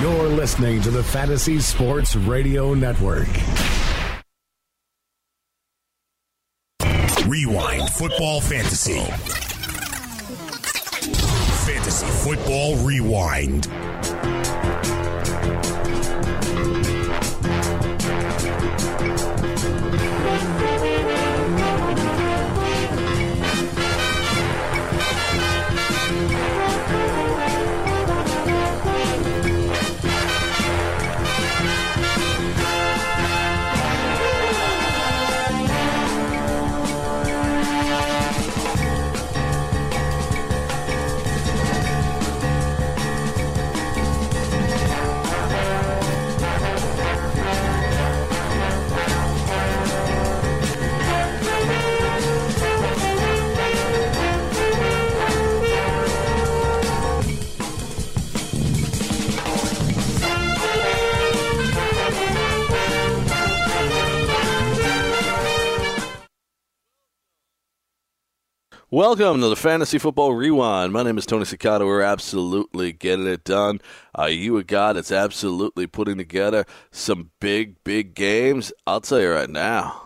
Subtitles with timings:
[0.00, 3.28] You're listening to the Fantasy Sports Radio Network.
[7.28, 8.98] Rewind Football Fantasy.
[11.64, 13.68] Fantasy Football Rewind.
[68.94, 70.92] Welcome to the Fantasy Football Rewind.
[70.92, 71.84] My name is Tony Cicada.
[71.84, 73.80] We're absolutely getting it done.
[74.14, 78.72] Are you a guy that's absolutely putting together some big, big games?
[78.86, 80.03] I'll tell you right now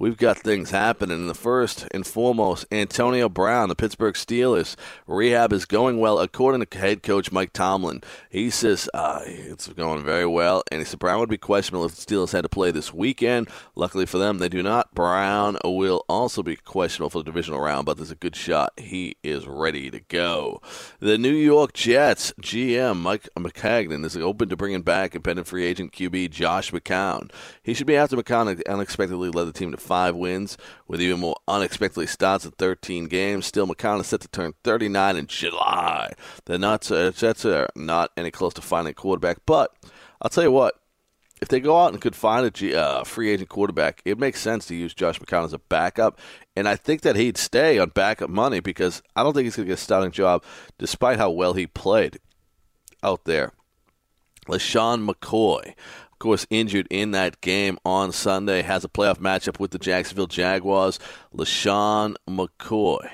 [0.00, 1.28] we've got things happening.
[1.28, 4.74] The first and foremost, Antonio Brown, the Pittsburgh Steelers.
[5.06, 8.02] Rehab is going well, according to head coach Mike Tomlin.
[8.28, 11.94] He says uh, it's going very well, and he said Brown would be questionable if
[11.94, 13.48] the Steelers had to play this weekend.
[13.76, 14.92] Luckily for them, they do not.
[14.94, 18.72] Brown will also be questionable for the divisional round, but there's a good shot.
[18.78, 20.62] He is ready to go.
[20.98, 25.92] The New York Jets GM Mike Maccagnan is open to bringing back independent free agent
[25.92, 27.30] QB Josh McCown.
[27.62, 31.34] He should be after McCown unexpectedly led the team to five wins, with even more
[31.48, 33.44] unexpectedly starts in 13 games.
[33.44, 36.12] Still, McCown is set to turn 39 in July.
[36.44, 39.74] The Nuts, uh, Jets are not any close to finding a quarterback, but
[40.22, 40.76] I'll tell you what.
[41.42, 44.40] If they go out and could find a G, uh, free agent quarterback, it makes
[44.40, 46.20] sense to use Josh McCown as a backup.
[46.54, 49.66] And I think that he'd stay on backup money because I don't think he's going
[49.66, 50.44] to get a starting job
[50.78, 52.20] despite how well he played
[53.02, 53.52] out there.
[54.46, 55.74] LeSean McCoy
[56.20, 61.00] course, injured in that game on Sunday, has a playoff matchup with the Jacksonville Jaguars.
[61.34, 63.10] LeSean McCoy,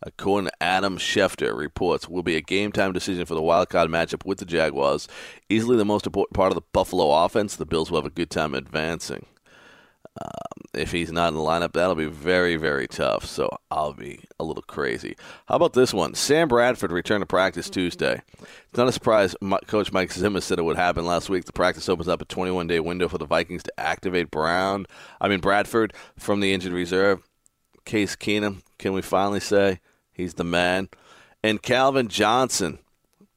[0.00, 4.24] according to Adam Schefter, reports will be a game time decision for the wildcard matchup
[4.24, 5.06] with the Jaguars.
[5.50, 7.56] Easily the most important part of the Buffalo offense.
[7.56, 9.26] The Bills will have a good time advancing.
[10.20, 13.24] Um, if he's not in the lineup, that'll be very, very tough.
[13.24, 15.16] So I'll be a little crazy.
[15.46, 16.14] How about this one?
[16.14, 18.22] Sam Bradford returned to practice Tuesday.
[18.40, 19.34] It's not a surprise.
[19.66, 21.44] Coach Mike Zimmer said it would happen last week.
[21.44, 24.86] The practice opens up a 21 day window for the Vikings to activate Brown.
[25.20, 27.22] I mean Bradford from the injured reserve.
[27.84, 29.80] Case Keenum, can we finally say
[30.12, 30.88] he's the man?
[31.42, 32.78] And Calvin Johnson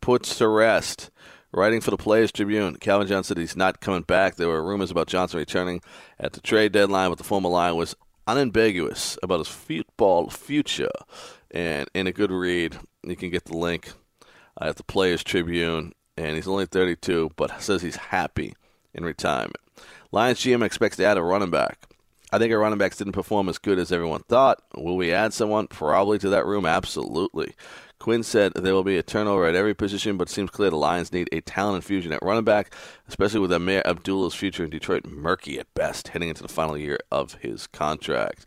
[0.01, 1.09] puts to rest
[1.55, 4.35] Writing for the Players Tribune, Calvin Johnson said he's not coming back.
[4.35, 5.81] There were rumors about Johnson returning
[6.19, 7.95] at the trade deadline, but the former line was
[8.27, 10.91] unambiguous about his football future.
[11.51, 13.93] And in a good read, you can get the link
[14.59, 15.93] uh, at the Players Tribune.
[16.17, 18.53] And he's only 32, but says he's happy
[18.93, 19.55] in retirement.
[20.11, 21.87] Lions GM expects to add a running back.
[22.33, 24.61] I think our running backs didn't perform as good as everyone thought.
[24.75, 25.67] Will we add someone?
[25.67, 27.53] Probably to that room, absolutely.
[28.05, 30.75] Quinn said there will be a turnover at every position, but it seems clear the
[30.75, 32.71] Lions need a talent infusion at running back,
[33.07, 36.99] especially with Ameer Abdullah's future in Detroit murky at best, heading into the final year
[37.11, 38.45] of his contract.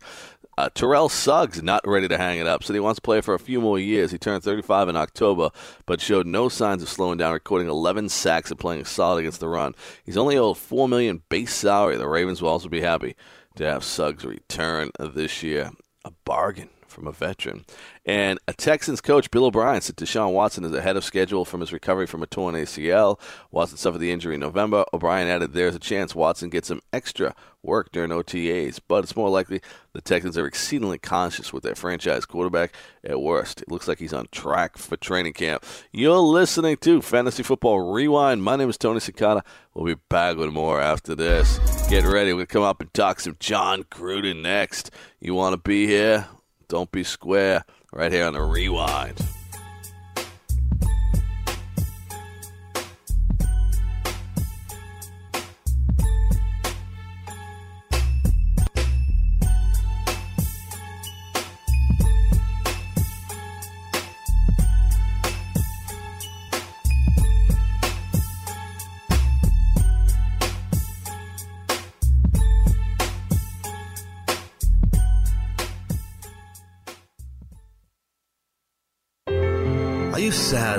[0.57, 3.33] Uh, Terrell Suggs not ready to hang it up, said he wants to play for
[3.33, 4.11] a few more years.
[4.11, 5.49] He turned 35 in October,
[5.85, 9.49] but showed no signs of slowing down, recording 11 sacks and playing solid against the
[9.49, 9.75] run.
[10.05, 11.97] He's only owed 4 million base salary.
[11.97, 13.17] The Ravens will also be happy
[13.57, 15.71] to have Suggs return this year.
[16.05, 17.65] A bargain from a veteran.
[18.05, 21.71] And a Texans coach, Bill O'Brien, said Deshaun Watson is ahead of schedule from his
[21.71, 23.19] recovery from a torn ACL.
[23.51, 24.85] Watson suffered the injury in November.
[24.93, 29.29] O'Brien added there's a chance Watson gets some extra work during OTAs, but it's more
[29.29, 29.61] likely
[29.93, 32.73] the Texans are exceedingly conscious with their franchise quarterback.
[33.03, 35.65] At worst, it looks like he's on track for training camp.
[35.91, 38.43] You're listening to Fantasy Football Rewind.
[38.43, 39.43] My name is Tony Cicada.
[39.73, 41.59] We'll be back with more after this.
[41.89, 42.29] Get ready.
[42.29, 44.91] To come up and talk some Jon Gruden next.
[45.19, 46.27] You want to be here?
[46.69, 49.19] Don't be square right here on the rewind.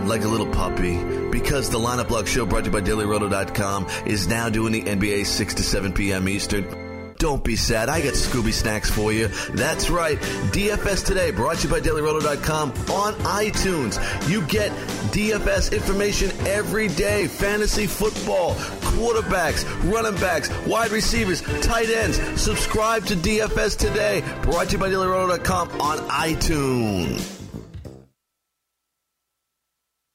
[0.01, 0.97] Sad like a little puppy
[1.31, 5.27] because the Lineup Lock Show brought to you by DailyRoto.com is now doing the NBA
[5.27, 6.27] 6 to 7 p.m.
[6.27, 7.15] Eastern.
[7.19, 7.91] Don't be sad.
[7.91, 9.29] I got Scooby Snacks for you.
[9.53, 10.19] That's right.
[10.19, 14.01] DFS Today, brought to you by DailyRoto.com on iTunes.
[14.31, 14.71] You get
[15.13, 17.27] DFS information every day.
[17.27, 18.55] Fantasy football,
[18.95, 22.19] quarterbacks, running backs, wide receivers, tight ends.
[22.41, 27.40] Subscribe to DFS Today, brought to you by DailyRoto.com on iTunes.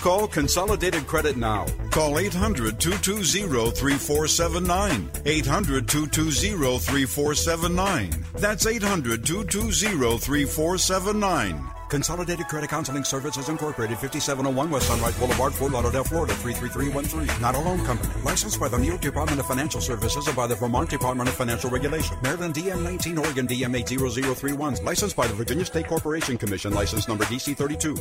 [0.00, 1.66] Call Consolidated Credit now.
[1.90, 5.10] Call 800 220 3479.
[5.24, 8.24] 800 220 3479.
[8.34, 11.72] That's 800 220 3479.
[11.92, 17.42] Consolidated Credit Counseling Services Incorporated, 5701 West Sunrise Boulevard, Fort Lauderdale, Florida, 33313.
[17.42, 18.14] Not a loan company.
[18.22, 21.34] Licensed by the New York Department of Financial Services and by the Vermont Department of
[21.34, 22.16] Financial Regulation.
[22.22, 24.76] Maryland DM 19, Oregon DM 80031.
[24.82, 26.72] Licensed by the Virginia State Corporation Commission.
[26.72, 27.94] License number DC 32.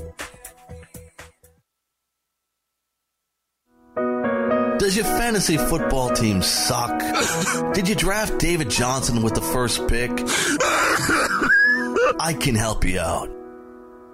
[4.81, 6.99] Does your fantasy football team suck?
[7.75, 10.09] Did you draft David Johnson with the first pick?
[12.19, 13.29] I can help you out.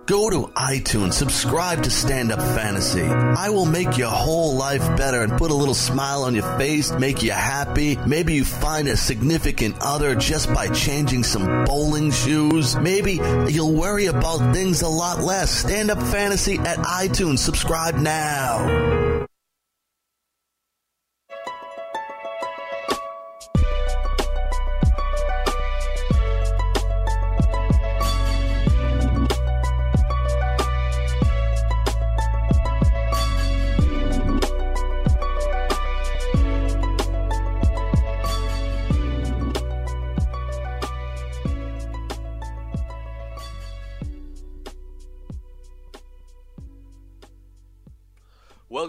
[0.07, 3.03] Go to iTunes, subscribe to Stand Up Fantasy.
[3.03, 6.91] I will make your whole life better and put a little smile on your face,
[6.91, 7.95] make you happy.
[8.05, 12.75] Maybe you find a significant other just by changing some bowling shoes.
[12.75, 15.49] Maybe you'll worry about things a lot less.
[15.49, 17.39] Stand Up Fantasy at iTunes.
[17.39, 19.06] Subscribe now.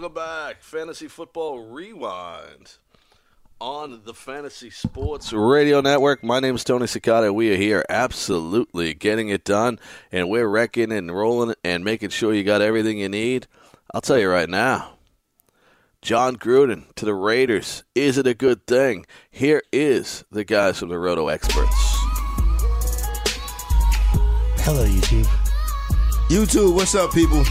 [0.09, 2.77] Welcome back, Fantasy Football Rewind
[3.61, 6.23] on the Fantasy Sports Radio Network.
[6.23, 7.31] My name is Tony Cicada.
[7.31, 9.79] We are here absolutely getting it done,
[10.11, 13.45] and we're wrecking and rolling and making sure you got everything you need.
[13.93, 14.93] I'll tell you right now,
[16.01, 17.83] Jon Gruden to the Raiders.
[17.93, 19.05] Is it a good thing?
[19.29, 21.75] Here is the guys from the Roto Experts.
[24.63, 25.27] Hello, YouTube.
[26.29, 27.43] YouTube, what's up, people?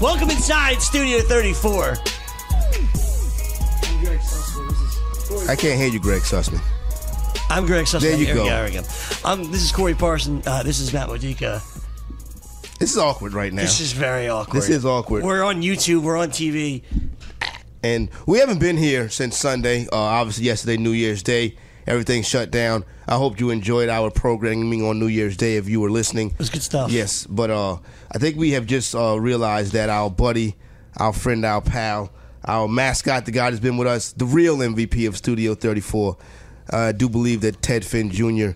[0.00, 1.96] Welcome inside Studio 34.
[5.48, 6.60] I can't hear you, Greg Sussman.
[7.50, 8.00] I'm Greg Sussman.
[8.00, 8.64] There you Here we go.
[8.64, 8.82] We go.
[9.24, 10.42] Um, this is Corey Parson.
[10.46, 11.62] Uh, this is Matt Modica.
[12.78, 13.62] This is awkward right now.
[13.62, 14.56] This is very awkward.
[14.56, 15.22] This is awkward.
[15.24, 16.02] We're on YouTube.
[16.02, 16.82] We're on TV.
[17.82, 19.86] and we haven't been here since Sunday.
[19.92, 22.84] Uh, obviously, yesterday, New Year's Day, everything shut down.
[23.06, 26.30] I hope you enjoyed our programming on New Year's Day if you were listening.
[26.30, 26.90] It was good stuff.
[26.90, 27.78] Yes, but uh,
[28.12, 30.56] I think we have just uh, realized that our buddy,
[30.96, 32.10] our friend, our pal,
[32.44, 36.16] our mascot, the guy that's been with us, the real MVP of Studio 34,
[36.72, 38.50] uh, I do believe that Ted Finn Jr.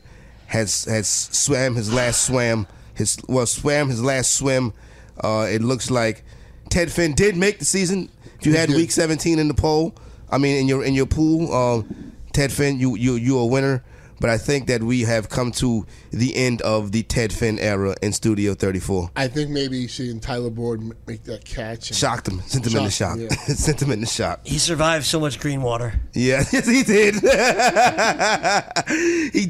[0.47, 4.73] has has swam his last swam, his well swam his last swim.
[5.23, 6.25] Uh, it looks like
[6.71, 8.11] Ted Finn did make the season.
[8.41, 9.95] If you had Week 17 in the poll,
[10.31, 13.83] I mean in your in your pool, um, Ted Finn, you you you a winner.
[14.21, 17.97] but I think that we have come to the end of the Ted Finn era
[18.01, 19.11] in Studio 34.
[19.17, 22.93] I think maybe seeing Tyler Boyd make that catch and Shocked him, sent him into
[22.93, 23.55] shock, Shocked him, yeah.
[23.55, 24.41] sent him into shock.
[24.45, 26.01] He survived so much green water.
[26.15, 27.15] Yeah, yes, he did.
[29.33, 29.47] he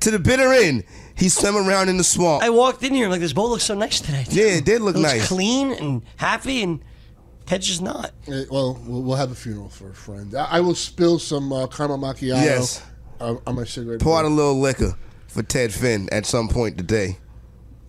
[0.00, 0.82] to the bitter end.
[1.14, 2.42] He swam around in the swamp.
[2.42, 4.24] I walked in here like this bowl looks so nice today.
[4.24, 4.40] too.
[4.40, 5.28] Yeah, it did look looks nice.
[5.28, 6.80] clean and happy, and
[7.52, 8.12] Ted's just not.
[8.26, 10.34] Uh, well, well, we'll have a funeral for a friend.
[10.34, 12.82] I, I will spill some uh, caramel macchiato Yes.
[13.20, 14.00] uh, on my cigarette.
[14.00, 14.94] Pour out a little liquor
[15.28, 17.18] for Ted Finn at some point today.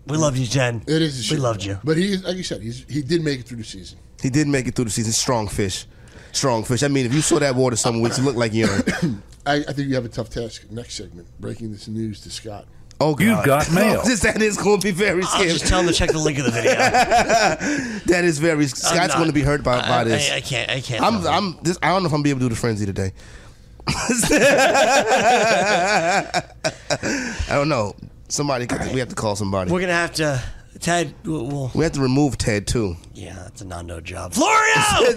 [0.07, 0.83] We love you, Jen.
[0.85, 1.15] It is.
[1.15, 1.39] A We shame.
[1.39, 1.79] loved you.
[1.81, 3.99] but he, like you said, he's he did make it through the season.
[4.21, 5.13] He did make it through the season.
[5.13, 5.85] Strong fish.
[6.33, 6.83] Strong fish.
[6.83, 8.83] I mean, if you saw that water some weeks, it looked like urine.
[9.45, 12.67] I, I think you have a tough task next segment, breaking this news to Scott.
[12.99, 13.23] Oh, God.
[13.25, 14.03] You've got mail.
[14.03, 15.47] this, that is going to be very scary.
[15.47, 16.73] I'll just tell them to check the link of the video.
[18.05, 18.67] That is very.
[18.67, 20.31] Scott's not- going to be hurt by, by I, this.
[20.31, 20.69] I, I can't.
[20.69, 21.01] I can't.
[21.03, 21.25] I'm.
[21.27, 23.11] I'm this, I don't know if I'm gonna be able to do the frenzy today.
[23.87, 24.01] I
[27.49, 27.95] don't know.
[28.29, 29.71] Somebody, we have to call somebody.
[29.71, 30.41] We're gonna have to.
[30.79, 31.71] Ted, we'll.
[31.73, 32.95] we'll have to remove Ted too.
[33.13, 34.33] yeah, that's a non-no job.
[34.33, 35.13] Florio.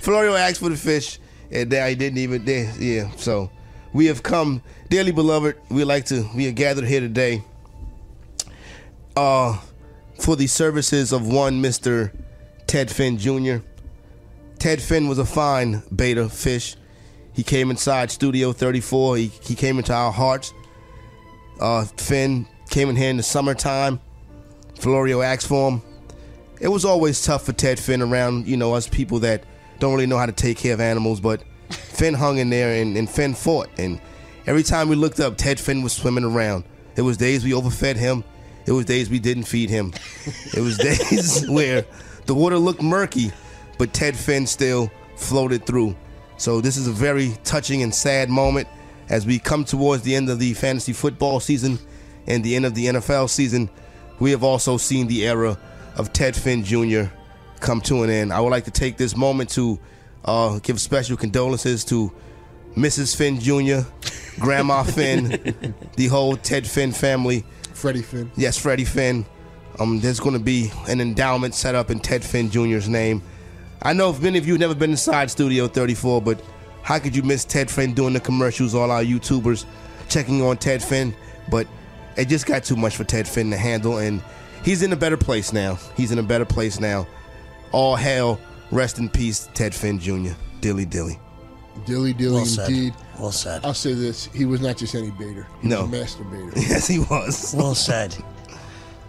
[0.00, 1.18] Florio asked for the fish,
[1.50, 2.44] and now he didn't even.
[2.44, 3.10] There, yeah.
[3.16, 3.50] So
[3.94, 4.60] we have come,
[4.90, 5.56] dearly beloved.
[5.70, 6.28] We like to.
[6.34, 7.42] We are gathered here today.
[9.16, 9.58] Uh,
[10.20, 12.12] for the services of one Mister
[12.66, 13.58] Ted Finn Jr.
[14.58, 16.76] Ted Finn was a fine beta fish.
[17.32, 19.16] He came inside Studio 34.
[19.16, 20.52] He, he came into our hearts.
[21.60, 24.00] Uh, Finn came in here in the summertime.
[24.78, 25.82] Florio asked for him.
[26.60, 29.44] It was always tough for Ted Finn around, you know, us people that
[29.78, 32.96] don't really know how to take care of animals, but Finn hung in there and,
[32.96, 33.68] and Finn fought.
[33.78, 34.00] And
[34.46, 36.64] every time we looked up, Ted Finn was swimming around.
[36.96, 38.24] It was days we overfed him.
[38.66, 39.92] It was days we didn't feed him.
[40.54, 40.78] It was
[41.10, 41.84] days where
[42.26, 43.30] the water looked murky,
[43.78, 45.96] but Ted Finn still floated through.
[46.36, 48.68] So this is a very touching and sad moment
[49.08, 51.78] as we come towards the end of the fantasy football season
[52.26, 53.70] and the end of the NFL season.
[54.18, 55.58] We have also seen the era
[55.96, 57.04] of Ted Finn Jr.
[57.60, 58.32] come to an end.
[58.32, 59.78] I would like to take this moment to
[60.24, 62.12] uh, give special condolences to
[62.76, 63.16] Mrs.
[63.16, 63.88] Finn Jr.,
[64.40, 67.44] Grandma Finn, the whole Ted Finn family.
[67.72, 68.30] Freddie Finn.
[68.36, 69.26] Yes, Freddie Finn.
[69.78, 73.22] Um, there's going to be an endowment set up in Ted Finn Jr.'s name.
[73.82, 76.40] I know if many of you have never been inside Studio 34, but
[76.82, 78.74] how could you miss Ted Finn doing the commercials?
[78.74, 79.64] All our YouTubers
[80.08, 81.14] checking on Ted Finn,
[81.50, 81.66] but
[82.16, 84.22] it just got too much for Ted Finn to handle, and
[84.64, 85.78] he's in a better place now.
[85.96, 87.06] He's in a better place now.
[87.72, 88.38] All hail,
[88.74, 90.32] rest in peace, Ted Finn Jr.
[90.60, 91.18] Dilly dilly.
[91.86, 92.68] Dilly dilly Well said.
[92.68, 92.94] indeed.
[93.18, 93.64] Well said.
[93.64, 95.46] I'll say this: he was not just any baiter.
[95.62, 95.82] He No.
[95.86, 96.52] was a master baiter.
[96.56, 97.54] Yes, he was.
[97.56, 98.14] Well said.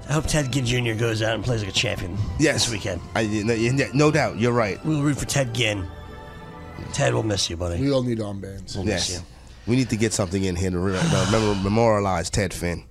[0.10, 0.94] I hope Ted Ginn Jr.
[0.94, 3.02] goes out and plays like a champion Yes, this weekend.
[3.16, 4.84] I, no, yeah, no doubt, you're right.
[4.86, 5.88] We'll root for Ted Ginn.
[6.94, 7.82] Ted, we'll miss you, buddy.
[7.82, 8.76] We all need armbands.
[8.76, 9.26] We'll miss Yes, you.
[9.66, 12.84] we need to get something in here to re- to remember, memorialize Ted Finn.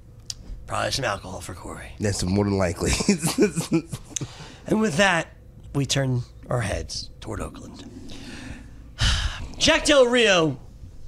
[0.67, 1.93] Probably some alcohol for Corey.
[2.01, 2.91] That's more than likely.
[4.67, 5.29] And with that,
[5.75, 7.85] we turn our heads toward Oakland.
[9.59, 10.59] Jack Del Rio,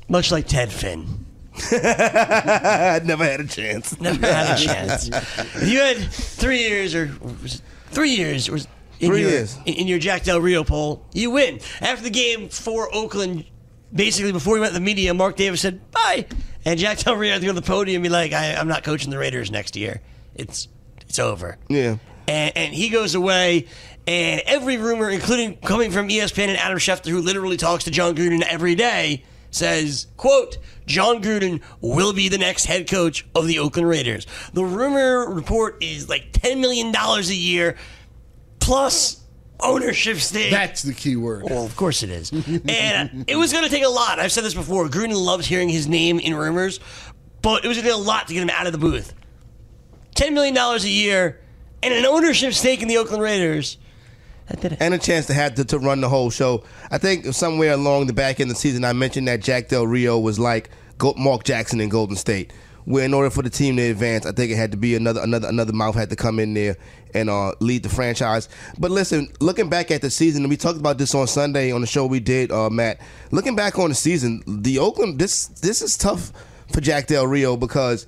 [0.08, 1.26] much like Ted Finn,
[1.72, 3.98] I'd never had a chance.
[4.00, 5.08] never had a chance.
[5.08, 7.08] If you had three years, or
[7.88, 8.56] three years, or
[8.98, 9.58] in Three your, years.
[9.66, 11.60] In, your Jack Del Rio poll, you win.
[11.82, 13.44] After the game for Oakland,
[13.92, 16.26] basically before he went to the media, Mark Davis said bye,
[16.64, 18.68] and Jack Del Rio had to go to the podium and be like, I, "I'm
[18.68, 20.00] not coaching the Raiders next year.
[20.34, 20.68] It's
[21.02, 21.96] it's over." Yeah.
[22.26, 23.66] and, and he goes away.
[24.06, 28.14] And every rumor, including coming from ESPN and Adam Schefter, who literally talks to Jon
[28.14, 33.58] Gruden every day, says, "quote Jon Gruden will be the next head coach of the
[33.58, 37.76] Oakland Raiders." The rumor report is like ten million dollars a year,
[38.60, 39.20] plus
[39.60, 40.50] ownership stake.
[40.50, 41.44] That's the key word.
[41.44, 42.30] Well, of course it is.
[42.68, 44.18] and uh, it was going to take a lot.
[44.18, 44.88] I've said this before.
[44.88, 46.80] Gruden loves hearing his name in rumors,
[47.42, 49.14] but it was going to take a lot to get him out of the booth.
[50.14, 51.40] $10 million a year
[51.82, 53.78] and an ownership stake in the Oakland Raiders.
[54.80, 56.64] And a chance to have to, to run the whole show.
[56.90, 59.86] I think somewhere along the back end of the season, I mentioned that Jack Del
[59.86, 60.70] Rio was like
[61.16, 62.52] Mark Jackson in Golden State.
[62.84, 65.20] Where in order for the team to advance, I think it had to be another
[65.20, 66.76] another another mouth had to come in there
[67.14, 68.48] and uh, lead the franchise.
[68.78, 71.80] But listen, looking back at the season, and we talked about this on Sunday on
[71.80, 73.00] the show we did, uh, Matt.
[73.32, 76.30] Looking back on the season, the Oakland this this is tough
[76.72, 78.06] for Jack Del Rio because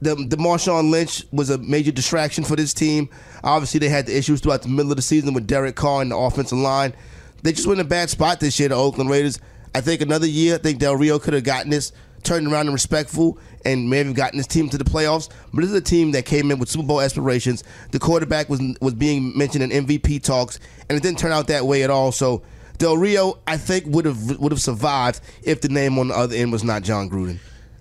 [0.00, 3.08] the the Marshawn Lynch was a major distraction for this team.
[3.42, 6.10] Obviously, they had the issues throughout the middle of the season with Derek Carr and
[6.10, 6.94] the offensive line.
[7.42, 9.38] They just were in a bad spot this year, the Oakland Raiders.
[9.74, 12.72] I think another year, I think Del Rio could have gotten this turned around and
[12.72, 15.28] respectful and may have gotten this team to the playoffs.
[15.52, 17.64] But this is a team that came in with Super Bowl aspirations.
[17.92, 21.66] The quarterback was was being mentioned in MVP talks, and it didn't turn out that
[21.66, 22.12] way at all.
[22.12, 22.42] So
[22.78, 26.36] Del Rio, I think, would have would have survived if the name on the other
[26.36, 27.38] end was not Jon Gruden.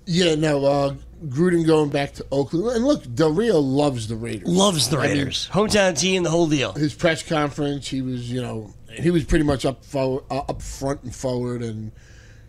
[0.10, 0.96] Yeah, no, uh,
[1.26, 2.78] Gruden going back to Oakland.
[2.78, 4.48] And look, Del Rio loves the Raiders.
[4.48, 5.50] Loves the I mean, Raiders.
[5.52, 6.72] Hometown team, the whole deal.
[6.72, 10.62] his press conference, he was, you know, he was pretty much up forward, uh, up
[10.62, 11.92] front and forward, and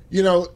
[0.09, 0.47] you know,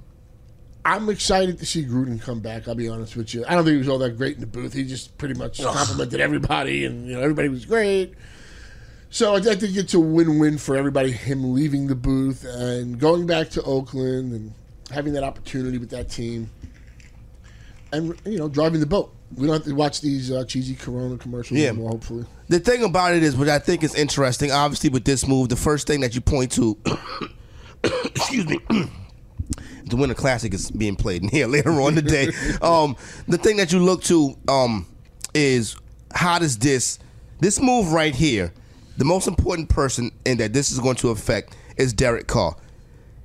[0.84, 2.68] I'm excited to see Gruden come back.
[2.68, 3.44] I'll be honest with you.
[3.46, 4.72] I don't think he was all that great in the booth.
[4.72, 8.14] He just pretty much complimented everybody, and you know, everybody was great.
[9.10, 11.10] So I, I think it's a win-win for everybody.
[11.10, 14.54] Him leaving the booth and going back to Oakland and
[14.90, 16.48] having that opportunity with that team,
[17.92, 19.14] and you know, driving the boat.
[19.34, 21.68] We don't have to watch these uh, cheesy Corona commercials Yeah.
[21.68, 21.90] anymore.
[21.90, 22.26] Hopefully.
[22.48, 25.56] The thing about it is, which I think is interesting, obviously with this move, the
[25.56, 26.76] first thing that you point to,
[27.84, 28.58] excuse me,
[29.86, 32.28] the Winter Classic is being played in here later on today.
[32.62, 32.96] um,
[33.28, 34.86] the thing that you look to um,
[35.34, 35.76] is
[36.14, 36.98] how does this
[37.40, 38.52] this move right here,
[38.98, 42.54] the most important person in that this is going to affect is Derek Carr.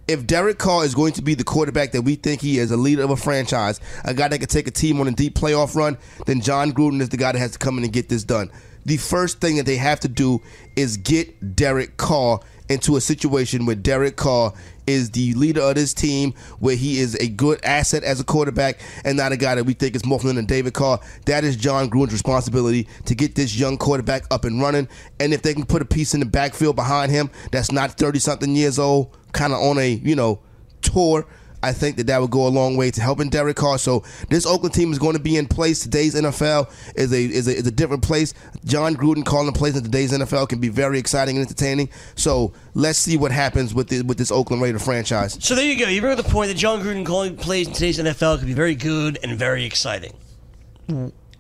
[0.08, 2.78] If Derek Carr is going to be the quarterback that we think he is, a
[2.78, 5.76] leader of a franchise, a guy that can take a team on a deep playoff
[5.76, 8.24] run, then Jon Gruden is the guy that has to come in and get this
[8.24, 8.50] done.
[8.88, 10.42] The first thing that they have to do
[10.78, 12.40] is get Derek Carr
[12.70, 14.54] into a situation where Derek Carr
[14.88, 18.80] is the leader of this team, where he is a good asset as a quarterback
[19.04, 21.02] and not a guy that we think is morphing into David Carr.
[21.26, 24.88] That is Jon Gruden's responsibility to get this young quarterback up and running.
[25.20, 28.20] And if they can put a piece in the backfield behind him that's not 30
[28.20, 30.40] something years old, kind of on a, you know,
[30.82, 31.28] tour,
[31.64, 33.78] I think that that would go a long way to helping Derek Carr.
[33.80, 35.80] So this Oakland team is going to be in place.
[35.82, 38.34] Today's NFL is a is a, is a different place.
[38.64, 41.90] Jon Gruden calling plays in today's NFL can be very exciting and entertaining.
[42.16, 45.38] So let's see what happens with the, with this Oakland Raider franchise.
[45.44, 45.90] So there you go.
[45.90, 48.54] You bring up the point that Jon Gruden calling plays in today's NFL could be
[48.54, 50.14] very good and very exciting.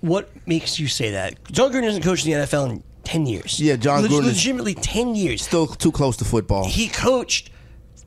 [0.02, 1.36] What makes you say that?
[1.52, 3.60] Jon Gruden hasn't coached in the NFL in ten years.
[3.60, 5.44] Yeah, John Leg- Gruden legitimately ten years.
[5.44, 6.68] Still too close to football.
[6.68, 7.50] He coached,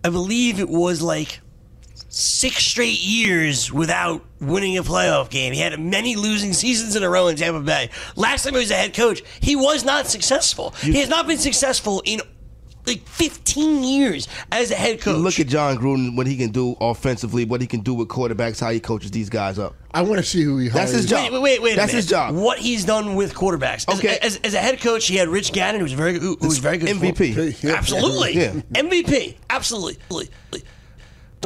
[0.05, 1.41] I believe it was like
[2.11, 5.53] six straight years without winning a playoff game.
[5.53, 7.89] He had many losing seasons in a row in Tampa Bay.
[8.17, 10.71] Last time he was a head coach, he was not successful.
[10.83, 12.21] he has not been successful in
[12.87, 15.19] like 15 years as a head coach.
[15.19, 18.59] Look at Jon Gruden, what he can do offensively, what he can do with quarterbacks,
[18.59, 19.75] how he coaches these guys up.
[19.93, 20.91] I want to see who he hires.
[20.91, 21.31] That's his job.
[21.31, 21.73] Wait, wait, wait, wait.
[21.75, 22.35] a That's his job.
[22.35, 23.85] What he's done with quarterbacks.
[23.89, 24.19] As, Okay.
[24.23, 26.23] As, as a head coach, he had Rich Gannon, who was very good.
[26.23, 26.89] Who, who was very good.
[26.97, 27.63] for- MVP.
[27.63, 27.75] Yeah.
[27.75, 28.33] Absolutely.
[28.35, 28.53] Yeah.
[28.73, 29.37] MVP.
[29.51, 30.31] Absolutely.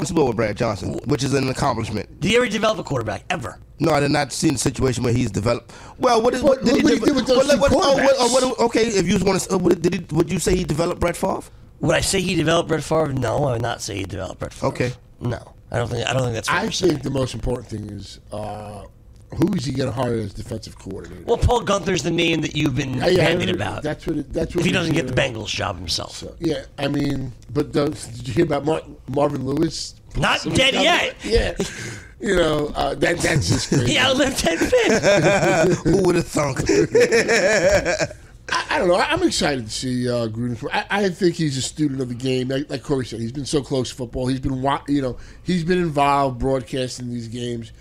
[0.03, 2.21] Super Bowl with Brad Johnson, which is an accomplishment.
[2.21, 3.59] Did he ever develop a quarterback ever?
[3.79, 5.73] No, I did not see the situation where he's developed.
[5.99, 8.15] Well, what is what, What- look what he did with those what- what- oh, what-
[8.19, 11.01] oh, what- okay, if you want to, what, did he, would you say he developed
[11.01, 11.43] Brett Favre?
[11.81, 13.13] Would I say he developed Brett Favre?
[13.13, 14.67] No, I would not say he developed Brett Favre.
[14.69, 14.93] Okay.
[15.21, 16.07] No, I don't think.
[16.09, 16.49] I don't think that's.
[16.49, 16.93] What I I'm saying.
[16.93, 18.83] think the most important thing is uh,
[19.35, 21.25] who is he going to hire as defensive coordinator?
[21.27, 23.83] Well, Paul Guenther's the name that you've been Yeah, yeah, bandied about.
[23.83, 24.17] That's what.
[24.19, 24.61] It, that's what.
[24.61, 28.29] if he doesn't get the Bengals job himself, So, yeah, I mean, but those, did
[28.29, 29.95] you hear about Mar- Marvin Lewis?
[30.17, 31.17] Not Somebody dead tell me- yet.
[31.25, 31.67] Yeah,
[32.21, 33.93] you know uh, that that's just crazy.
[33.93, 35.73] he outlived Ted Finn.
[35.93, 36.61] Who would have thunk?
[38.53, 38.95] I, I don't know.
[38.95, 40.69] I, I'm excited to see uh, Gruden.
[40.73, 42.49] I, I think he's a student of the game.
[42.49, 44.27] Like, like Corey said, he's been so close to football.
[44.27, 47.73] He's been, you know, he's been involved broadcasting these games.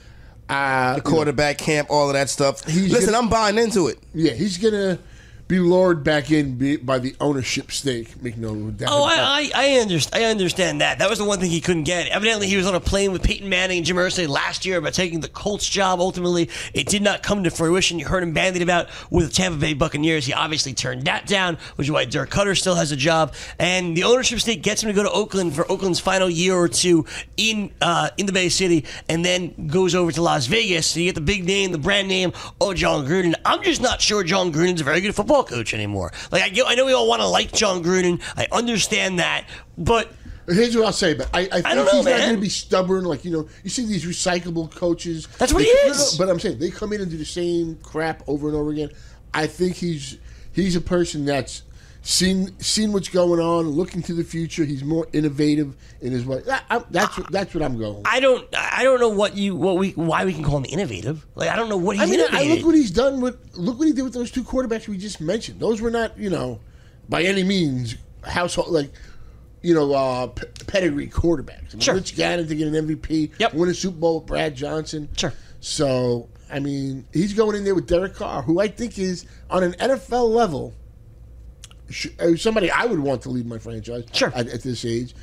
[0.54, 2.64] Uh, the quarterback camp, all of that stuff.
[2.68, 3.98] He's Listen, gonna- I'm buying into it.
[4.14, 5.00] Yeah, he's gonna
[5.48, 8.22] be lured back in by the ownership stake.
[8.22, 8.90] Make no doubt.
[8.92, 9.04] Oh.
[9.04, 11.00] I, I, I, understand, I understand that.
[11.00, 12.08] That was the one thing he couldn't get.
[12.08, 14.94] Evidently, he was on a plane with Peyton Manning and Jim Irsay last year about
[14.94, 16.00] taking the Colts job.
[16.00, 18.00] Ultimately, it did not come to fruition.
[18.00, 20.26] You heard him bandied about with the Tampa Bay Buccaneers.
[20.26, 23.34] He obviously turned that down, which is why Dirk Koetter still has a job.
[23.60, 26.70] And the ownership stake gets him to go to Oakland for Oakland's final year or
[26.70, 30.88] two in uh, in the Bay City, and then goes over to Las Vegas.
[30.88, 33.34] So you get the big name, the brand name, oh, Jon Gruden.
[33.46, 36.12] I'm just not sure Jon Gruden's a very good football coach anymore.
[36.32, 38.22] Like I, get- I know we all want to like Jon Gruden.
[38.38, 39.46] I understand that,
[39.78, 40.12] but
[40.46, 42.50] Here's what I'll say, but I, I think I know, he's not going to be
[42.50, 43.06] stubborn.
[43.06, 45.26] Like you know, you see these recyclable coaches.
[45.40, 46.18] That's what They- he no, no, is.
[46.18, 48.90] but I'm saying they come in and do the same crap over and over again.
[49.34, 50.18] I think he's
[50.52, 51.62] he's a person that's
[52.06, 54.66] seen seen what's going on, looking to the future.
[54.66, 56.42] He's more innovative in his way.
[56.42, 57.98] That, I, that's what, that's what I'm going.
[57.98, 58.08] with.
[58.08, 61.26] I don't I don't know what you what we why we can call him innovative.
[61.36, 63.80] Like I don't know what he's I mean, I look what he's done with look
[63.80, 65.60] what he did with those two quarterbacks we just mentioned.
[65.60, 66.60] Those were not, you know,
[67.08, 68.92] by any means household like,
[69.62, 71.70] you know, uh, p- pedigree quarterbacks.
[71.72, 71.96] I mean, Sure.
[71.96, 73.54] Rich Gannon to get an MVP, Yep.
[73.54, 75.08] win a Super Bowl with Brad Johnson.
[75.18, 75.34] Sure.
[75.62, 79.64] So I mean, he's going in there with Derek Carr, who I think is on
[79.64, 80.74] an NFL level.
[82.20, 84.32] Uh, Somebody I would want to lead my franchise Sure.
[84.36, 85.14] at, at this age.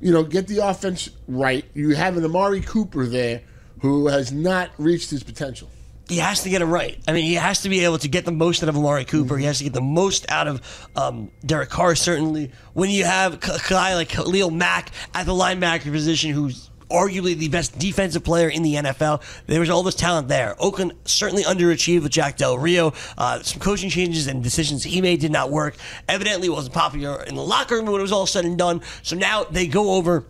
[0.00, 1.64] You know, get the offense right.
[1.74, 3.42] You have an Amari Cooper there
[3.80, 5.68] who has not reached his potential.
[6.08, 6.98] he has to get it right.
[7.06, 9.36] I mean, he has to be able to get the most out of Amari Cooper.
[9.38, 11.94] He has to get the most out of um, Derek Carr.
[11.94, 17.36] Certainly, when you have a guy like Khalil Mack at the linebacker position, who's arguably
[17.36, 19.22] the best defensive player in the NFL.
[19.46, 20.54] There was all this talent there.
[20.58, 22.92] Oakland certainly underachieved with Jack Del Rio.
[23.18, 25.76] Uh, some coaching changes and decisions he made did not work.
[26.08, 28.82] Evidently, wasn't popular in the locker room when it was all said and done.
[29.02, 30.24] So now they go over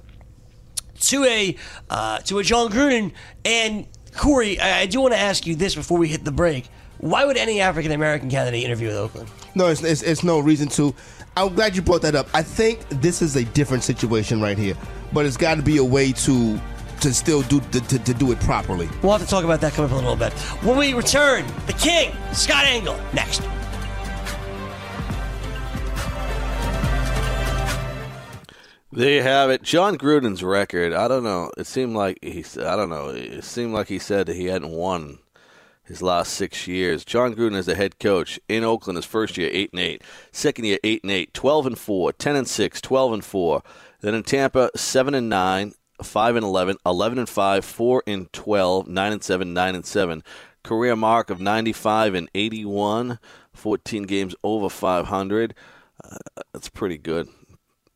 [1.00, 1.56] to a
[1.90, 3.12] uh, to a Jon Gruden
[3.44, 4.60] and Corey.
[4.60, 6.68] I, I do want to ask you this before we hit the break.
[6.98, 9.28] Why would any African American candidate interview with Oakland?
[9.54, 10.94] No, it's, it's, it's no reason to.
[11.36, 12.28] I'm glad you brought that up.
[12.34, 14.74] I think this is a different situation right here,
[15.12, 16.60] but it's got to be a way to
[17.00, 18.88] to still do to, to, to do it properly.
[19.02, 20.32] We'll have to talk about that coming up in a little bit.
[20.62, 23.42] When we return, the King, Scott Engel, next.
[28.94, 29.62] There you have it.
[29.62, 30.92] Jon Gruden's record.
[30.92, 31.50] I don't know.
[31.56, 32.44] It seemed like he.
[32.60, 33.08] I don't know.
[33.08, 35.18] It seemed like he said that he hadn't won
[35.84, 37.04] his last six years.
[37.04, 38.96] Jon Gruden is the head coach in Oakland.
[38.96, 40.02] His first year, eight and eight.
[40.30, 41.34] Second year, eight and eight.
[41.34, 42.12] Twelve and four.
[42.12, 42.80] Ten and six.
[42.80, 43.62] Twelve and four.
[44.00, 45.74] Then in Tampa, seven and nine.
[46.02, 50.24] Five and 11, 11 and five, four and 12, nine and seven, nine and seven.
[50.64, 53.20] Career mark of 95 and 81.
[53.52, 55.54] 14 games over 500.
[56.02, 56.16] Uh,
[56.52, 57.28] that's pretty good.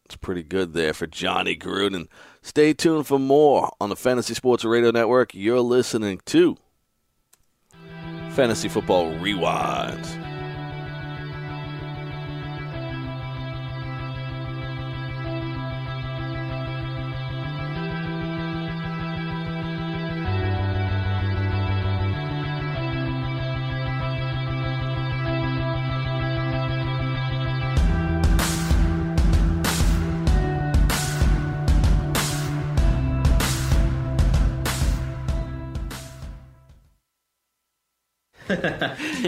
[0.04, 2.06] It's pretty good there for Johnny Gruden.
[2.42, 5.34] Stay tuned for more on the Fantasy Sports Radio Network.
[5.34, 6.56] You're listening to
[8.36, 10.25] Fantasy Football Rewind.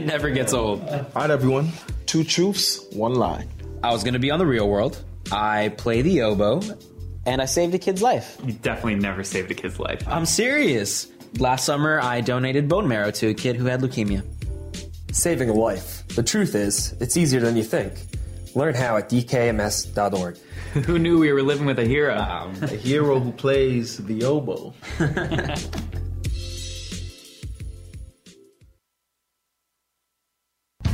[0.09, 0.83] Never gets old.
[0.89, 1.71] All right, everyone.
[2.07, 3.47] Two truths, one lie.
[3.83, 5.03] I was going to be on the real world.
[5.31, 6.63] I play the oboe.
[7.27, 8.39] And I saved a kid's life.
[8.43, 10.03] You definitely never saved a kid's life.
[10.09, 11.09] I'm serious.
[11.39, 14.25] Last summer, I donated bone marrow to a kid who had leukemia.
[15.13, 16.09] Saving a life.
[16.09, 17.93] The truth is, it's easier than you think.
[18.55, 20.39] Learn how at dkms.org.
[20.87, 22.17] who knew we were living with a hero?
[22.17, 24.73] Um, a hero who plays the oboe.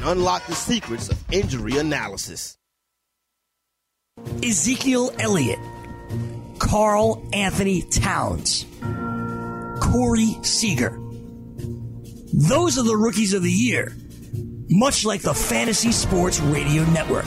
[0.00, 2.56] and unlock the secrets of injury analysis.
[4.42, 5.58] Ezekiel Elliott,
[6.58, 8.66] Carl Anthony Towns,
[9.80, 10.98] Corey Seager.
[12.32, 13.94] Those are the rookies of the year,
[14.68, 17.26] much like the Fantasy Sports Radio Network.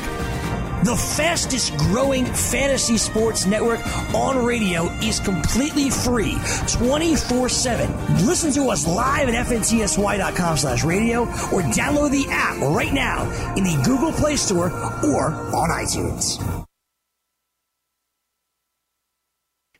[0.84, 3.80] The fastest growing fantasy sports network
[4.13, 6.36] on radio is completely free
[6.67, 8.26] 24 7.
[8.26, 13.24] Listen to us live at fntsy.com slash radio or download the app right now
[13.56, 14.72] in the Google Play Store
[15.06, 16.62] or on iTunes.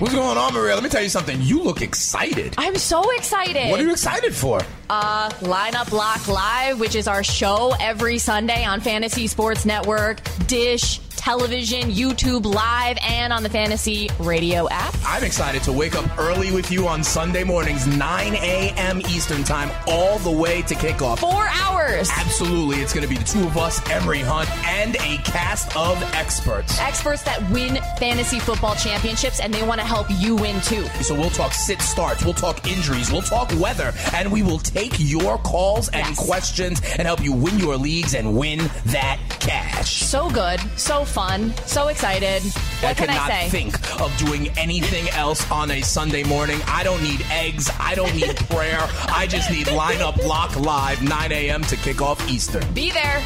[0.00, 0.74] What's going on, Maria?
[0.74, 1.40] Let me tell you something.
[1.42, 2.54] You look excited.
[2.56, 3.70] I'm so excited.
[3.70, 4.60] What are you excited for?
[4.88, 11.00] Uh, Lineup Lock Live, which is our show every Sunday on Fantasy Sports Network, Dish,
[11.18, 14.94] television, YouTube Live, and on the Fantasy Radio app.
[15.04, 19.00] I'm excited to wake up early with you on Sunday mornings, 9 a.m.
[19.02, 21.18] Eastern Time, all the way to kickoff.
[21.18, 22.08] Four hours.
[22.16, 22.76] Absolutely.
[22.78, 26.78] It's going to be the two of us, Emery Hunt, and a cast of experts.
[26.80, 30.84] Experts that win fantasy football championships, and they want to help you win too.
[31.02, 34.94] So we'll talk sit starts, we'll talk injuries, we'll talk weather, and we will take
[34.98, 36.26] your calls and Yes.
[36.26, 39.90] questions and help you win your leagues and win that cash.
[40.04, 42.42] So good, so fun, so excited.
[42.80, 43.48] What can cannot I say?
[43.50, 46.60] think of doing anything else on a Sunday morning.
[46.66, 47.70] I don't need eggs.
[47.80, 48.78] I don't need prayer.
[49.08, 51.62] I just need lineup lock live 9 a.m.
[51.62, 52.62] to kick off Eastern.
[52.74, 53.22] Be there.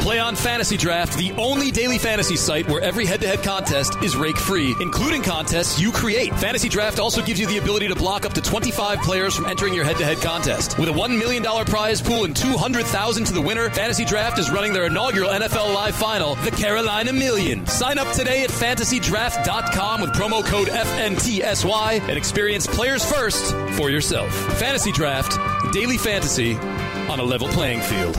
[0.00, 4.02] Play on Fantasy Draft, the only daily fantasy site where every head to head contest
[4.02, 6.34] is rake free, including contests you create.
[6.36, 9.74] Fantasy Draft also gives you the ability to block up to 25 players from entering
[9.74, 10.78] your head to head contest.
[10.78, 14.72] With a $1 million prize pool and 200,000 to the winner, Fantasy Draft is running
[14.72, 17.66] their inaugural NFL Live final, the Carolina Million.
[17.66, 24.34] Sign up today at fantasydraft.com with promo code FNTSY and experience players first for yourself.
[24.58, 25.38] Fantasy Draft,
[25.74, 28.16] daily fantasy on a level playing field.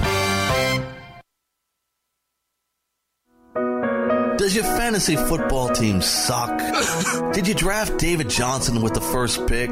[4.41, 6.57] Does your fantasy football team suck?
[7.33, 9.69] Did you draft David Johnson with the first pick?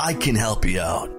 [0.00, 1.10] I can help you out.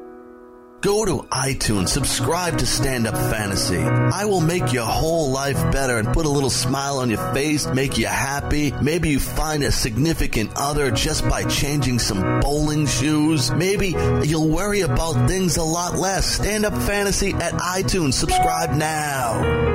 [0.79, 3.77] Go to iTunes, subscribe to Stand Up Fantasy.
[3.77, 7.67] I will make your whole life better and put a little smile on your face,
[7.67, 8.71] make you happy.
[8.82, 13.51] Maybe you find a significant other just by changing some bowling shoes.
[13.51, 16.25] Maybe you'll worry about things a lot less.
[16.25, 18.13] Stand Up Fantasy at iTunes.
[18.13, 19.72] Subscribe now.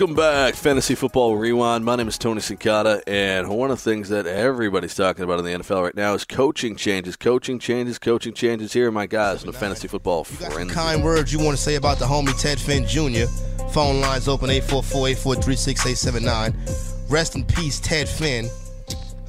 [0.00, 1.84] Welcome back, Fantasy Football Rewind.
[1.84, 5.44] My name is Tony Sincata, and one of the things that everybody's talking about in
[5.44, 7.16] the NFL right now is coaching changes.
[7.16, 8.72] Coaching changes, coaching changes.
[8.72, 10.72] Here are my guys in the Fantasy Football Frenzy.
[10.72, 13.26] Kind words you want to say about the homie Ted Finn Jr.
[13.72, 17.10] Phone lines open 844-843-6879.
[17.10, 18.48] Rest in peace, Ted Finn.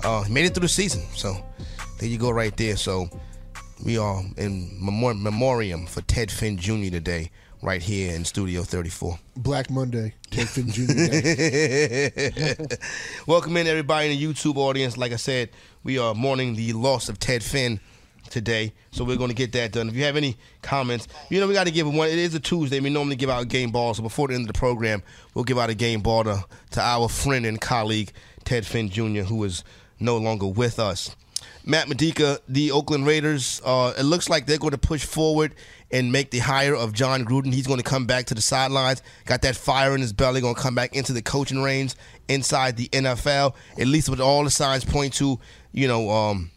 [0.06, 1.36] Uh, he made it through the season, so
[2.00, 2.78] there you go right there.
[2.78, 3.10] So
[3.84, 6.92] we are in memor- memoriam for Ted Finn Jr.
[6.92, 7.30] today,
[7.62, 9.20] right here in Studio 34.
[9.38, 10.84] Black Monday, Ted Finn Jr.
[13.28, 14.98] Welcome in everybody in the YouTube audience.
[14.98, 15.50] Like I said,
[15.84, 17.80] we are mourning the loss of Ted Finn
[18.30, 19.90] today, so we're going to get that done.
[19.90, 22.08] If you have any comments, you know we got to give one.
[22.08, 22.80] It is a Tuesday.
[22.80, 25.46] We normally give out a game ball, so before the end of the program, we'll
[25.46, 28.12] give out a game ball to, to our friend and colleague
[28.44, 29.64] Ted Finn Jr., who is
[30.00, 31.16] no longer with us.
[31.64, 35.54] Matt Modica, the Oakland Raiders, uh, it looks like they're going to push forward
[35.92, 37.54] and make the hire of Jon Gruden.
[37.54, 40.56] He's going to come back to the sidelines, got that fire in his belly, going
[40.56, 41.96] to come back into the coaching reins
[42.28, 43.56] inside the NFL.
[43.78, 45.40] At least what all the signs point to,
[45.72, 46.52] you know, um,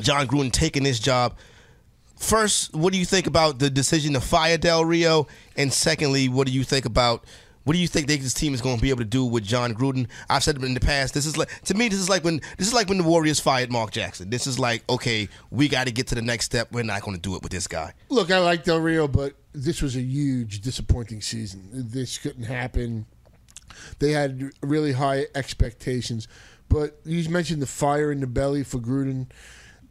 [0.00, 1.36] Jon Gruden taking this job.
[2.16, 5.26] First, what do you think about the decision to fire Del Rio?
[5.56, 7.24] And secondly, what do you think about
[7.64, 9.74] what do you think this team is going to be able to do with Jon
[9.74, 10.08] Gruden?
[10.28, 11.14] I've said it in the past.
[11.14, 11.88] This is like to me.
[11.88, 14.30] This is like when this is like when the Warriors fired Mark Jackson.
[14.30, 16.72] This is like okay, we got to get to the next step.
[16.72, 17.94] We're not going to do it with this guy.
[18.08, 21.68] Look, I like Del Rio, but this was a huge disappointing season.
[21.72, 23.06] This couldn't happen.
[23.98, 26.28] They had really high expectations,
[26.68, 29.26] but you mentioned the fire in the belly for Gruden.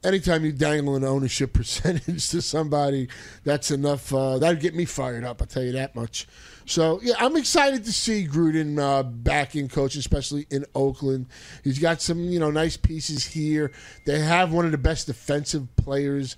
[0.04, 3.08] Anytime you dangle an ownership percentage to somebody,
[3.44, 4.14] that's enough.
[4.14, 5.42] Uh, that'd get me fired up.
[5.42, 6.28] I'll tell you that much.
[6.72, 11.26] So yeah, I'm excited to see Gruden uh, back in coach, especially in Oakland.
[11.66, 13.74] He's got some you know nice pieces here.
[14.06, 16.38] They have one of the best defensive players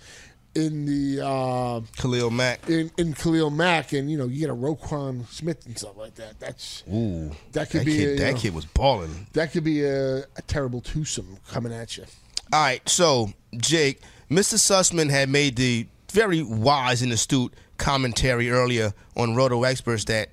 [0.56, 2.68] in the uh, Khalil Mack.
[2.68, 6.16] in, in Khalil Mack, and you know you get a Roquan Smith and stuff like
[6.16, 6.40] that.
[6.40, 9.28] That's Ooh, that could that be kid, a, that know, kid was balling.
[9.34, 12.06] that could be a, a terrible twosome coming at you.
[12.52, 14.56] All right, so Jake, Mr.
[14.56, 20.30] Sussman had made the very wise and astute commentary earlier on Roto Experts that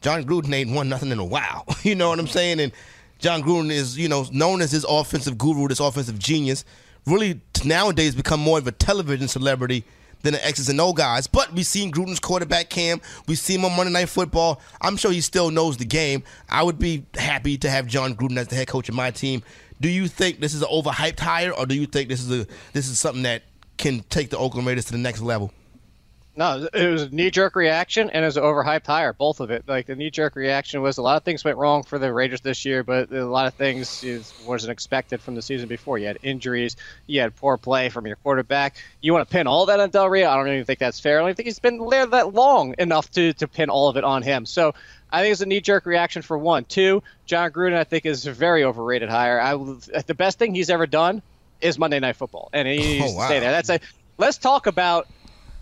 [0.00, 1.64] Jon Gruden ain't won nothing in a while.
[1.82, 2.60] you know what I'm saying?
[2.60, 2.72] And
[3.18, 6.64] Jon Gruden is, you know, known as this offensive guru, this offensive genius.
[7.06, 9.84] Really, nowadays become more of a television celebrity
[10.22, 11.26] than the X's and O guys.
[11.26, 13.00] But we've seen Gruden's quarterback cam.
[13.26, 14.60] We've seen him on Monday Night Football.
[14.80, 16.22] I'm sure he still knows the game.
[16.48, 19.42] I would be happy to have Jon Gruden as the head coach of my team.
[19.80, 22.46] Do you think this is an overhyped hire, or do you think this is a
[22.72, 23.42] this is something that
[23.78, 25.52] can take the Oakland Raiders to the next level?
[26.36, 29.50] No, it was a knee jerk reaction and it was an overhyped hire, both of
[29.50, 29.64] it.
[29.66, 32.40] Like the knee jerk reaction was a lot of things went wrong for the Raiders
[32.40, 35.98] this year, but a lot of things is, wasn't expected from the season before.
[35.98, 38.76] You had injuries, you had poor play from your quarterback.
[39.00, 40.30] You want to pin all that on Del Rio?
[40.30, 41.20] I don't even think that's fair.
[41.20, 44.04] I don't think he's been there that long enough to, to pin all of it
[44.04, 44.46] on him.
[44.46, 44.72] So
[45.10, 46.64] I think it's a knee jerk reaction for one.
[46.64, 49.40] Two, Jon Gruden, I think, is a very overrated hire.
[49.40, 49.54] I,
[50.06, 51.22] the best thing he's ever done
[51.60, 53.26] is Monday Night Football, and he needs Oh, to wow.
[53.26, 53.50] stay there.
[53.50, 53.80] That's a.
[54.16, 55.08] Let's talk about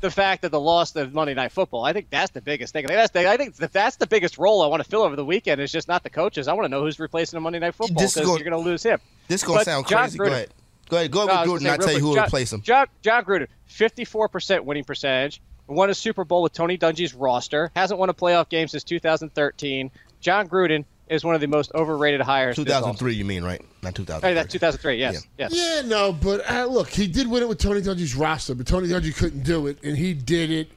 [0.01, 1.85] the fact that the loss of Monday Night Football.
[1.85, 2.85] I think that's the biggest thing.
[2.85, 5.03] I think that's the, I think that that's the biggest role I want to fill
[5.03, 5.61] over the weekend.
[5.61, 6.49] Is just not the coaches.
[6.49, 8.83] I want to know who's replacing the Monday Night Football because you're going to lose
[8.83, 9.01] him.
[9.29, 10.19] This is gonna sound John crazy.
[10.19, 10.49] Go ahead.
[10.89, 11.11] Go ahead.
[11.11, 11.71] Go ahead was with Gruden.
[11.71, 12.63] I'll tell you who will replace him.
[12.63, 18.01] John, Jon Gruden, 54% winning percentage, won a Super Bowl with Tony Dungy's roster, hasn't
[18.01, 19.91] won a playoff game since 2013.
[20.21, 22.57] Jon Gruden is one of the most overrated hires.
[22.57, 23.61] 2003, you mean, right?
[23.83, 24.27] Not 2000.
[24.29, 24.97] Hey, that's 2003.
[24.97, 25.53] Yes, yes.
[25.55, 28.89] Yeah, no, but uh, look, he did win it with Tony Dungy's roster, but Tony
[28.89, 30.71] Dungy couldn't do it, and he did it.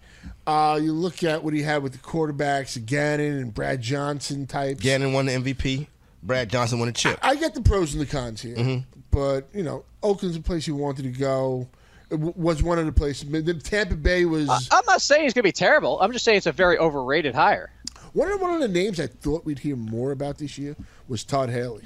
[0.45, 4.79] Uh, you look at what he had with the quarterbacks, Gannon and Brad Johnson types.
[4.81, 5.87] Gannon won the MVP.
[6.23, 7.17] Brad Johnson won a chip.
[7.21, 8.83] I get the pros and the cons here, Mhm.
[9.09, 11.67] but you know, Oakland's a place he wanted to go.
[12.11, 13.23] It w- was one of the places.
[13.23, 15.99] But then Tampa Bay was I'm not saying he's going to be terrible.
[16.01, 17.71] I'm just saying it's a very overrated hire.
[18.13, 20.75] One of one of the names I thought we'd hear more about this year
[21.07, 21.83] was Todd Haley.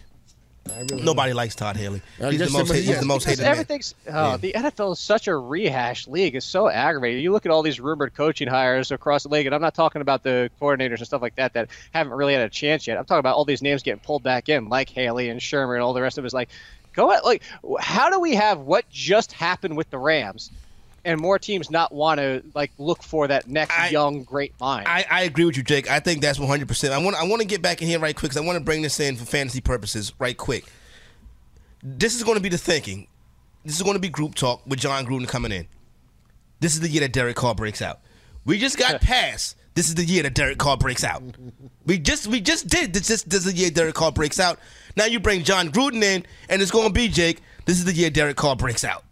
[0.68, 2.02] Really Nobody likes Todd Haley.
[2.22, 2.74] I He's the most.
[2.74, 3.00] He's yeah.
[3.00, 3.52] the most Because hated man.
[3.52, 6.36] everything's oh, the NFL is such a rehash league.
[6.36, 7.22] It's so aggravating.
[7.22, 10.02] You look at all these rumored coaching hires across the league, and I'm not talking
[10.02, 12.98] about the coordinators and stuff like that that haven't really had a chance yet.
[12.98, 15.84] I'm talking about all these names getting pulled back in, like Haley and Shurmur and
[15.84, 16.28] all the rest of it.
[16.28, 16.50] Is like,
[16.94, 17.44] go at like,
[17.80, 20.50] how do we have what just happened with the Rams,
[21.06, 24.88] and more teams not want to like look for that next young great mind?
[24.88, 25.90] I, I agree with you, Jake.
[25.90, 26.68] I think that's 100.
[26.68, 28.58] percent I want I want to get back in here right quick because I want
[28.58, 30.66] to bring this in for fantasy purposes right quick.
[31.84, 33.08] This is going to be the thinking.
[33.64, 35.68] This is going to be group talk with Jon Gruden coming in.
[36.60, 38.00] This is the year that Derek Carr breaks out.
[38.46, 39.56] We just got past.
[39.76, 41.22] This is the year that Derek Carr breaks out.
[41.86, 42.94] We just we just did.
[42.94, 44.58] This is, this is the year Derek Carr breaks out.
[44.96, 47.42] Now you bring Jon Gruden in, and it's going to be Jake.
[47.66, 49.04] This is the year Derek Carr breaks out.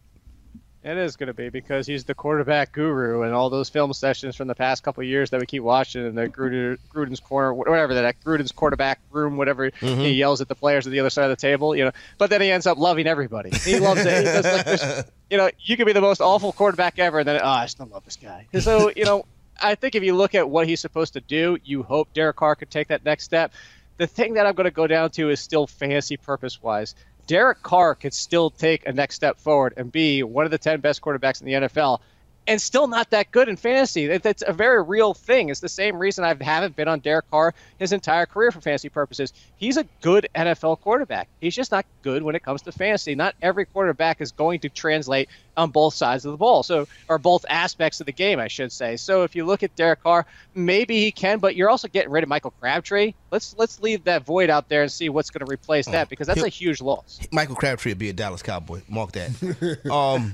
[0.84, 4.36] It is going to be because he's the quarterback guru, and all those film sessions
[4.36, 7.54] from the past couple of years that we keep watching, and the Gruden, Gruden's corner,
[7.54, 10.02] whatever that Gruden's quarterback room, whatever Mm-hmm.
[10.02, 11.92] he yells at the players at the other side of the table, you know.
[12.18, 13.52] But then he ends up loving everybody.
[13.52, 14.18] He loves it.
[14.18, 17.28] He does like this, you know, you could be the most awful quarterback ever, and
[17.28, 18.48] then oh, I still love this guy.
[18.60, 19.26] So you know,
[19.62, 22.56] I think if you look at what he's supposed to do, you hope Derek Carr
[22.56, 23.54] could take that next step.
[23.98, 26.96] The thing that I'm going to go down to is still fantasy purpose wise.
[27.28, 30.82] Derek Carr could still take a next step forward and be one of the 10
[30.82, 32.00] best quarterbacks in the NFL
[32.48, 34.08] and still not that good in fantasy.
[34.08, 35.50] That- That's a very real thing.
[35.50, 38.90] It's the same reason I haven't been on Derek Carr his entire career for fantasy
[38.90, 39.34] purposes.
[39.56, 41.28] He's a good NFL quarterback.
[41.42, 43.16] He's just not good when it comes to fantasy.
[43.16, 47.20] Not every quarterback is going to translate on both sides of the ball, so or
[47.20, 48.98] both aspects of the game, I should say.
[48.98, 50.26] So if you look at Derek Carr,
[50.56, 53.14] maybe he can, but you're also getting rid of Michael Crabtree.
[53.32, 56.28] Let's let's leave that void out there and see what's going to replace that because
[56.28, 57.20] that's a huge loss.
[57.32, 58.82] Michael Crabtree would be a Dallas Cowboy.
[58.90, 59.86] Mark that.
[59.92, 60.34] um,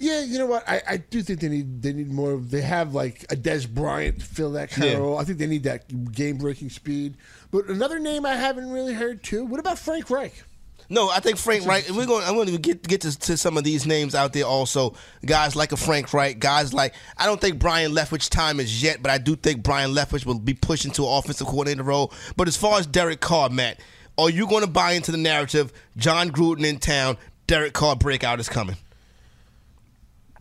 [0.00, 0.68] Yeah, you know what?
[0.68, 2.36] I, I do think they need they need more.
[2.36, 4.96] They have like a Dez Bryant to fill that kind Yeah.
[4.96, 5.18] of role.
[5.18, 7.16] I think they need that game breaking speed.
[7.50, 9.44] But another name I haven't really heard too.
[9.44, 10.44] What about Frank Reich?
[10.90, 11.90] No, I think Frank Reich.
[11.90, 12.24] We're going.
[12.24, 14.44] I'm going to get get to, to some of these names out there.
[14.44, 14.94] Also,
[15.26, 16.38] guys like a Frank Reich.
[16.38, 19.90] guys like I don't think Byron Leftwich time is yet, but I do think Byron
[19.94, 22.12] Leftwich will be pushed into an offensive coordinator role.
[22.36, 23.80] But as far as Derek Carr, Matt,
[24.16, 25.72] are you going to buy into the narrative?
[25.98, 28.76] Jon Gruden in town, Derek Carr breakout is coming.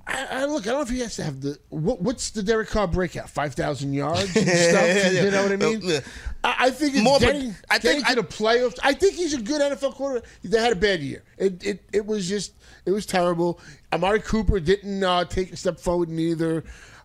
[0.10, 0.63] I, I look.
[0.63, 3.30] I don't know if he has to have the what, what's the Derek Carr breakout?
[3.30, 5.13] Five thousand yards and stuff.
[5.13, 5.80] You know what I mean?
[5.84, 6.00] Yeah.
[6.43, 8.80] I, I think it's More, getting, I getting think to the playoffs.
[8.84, 10.30] I think he's a good NFL quarterback.
[10.43, 11.24] They had a bad year.
[11.38, 12.54] It it, it was just
[12.86, 13.60] it was terrible.
[13.91, 16.63] Amari Cooper didn't uh, take a step forward neither.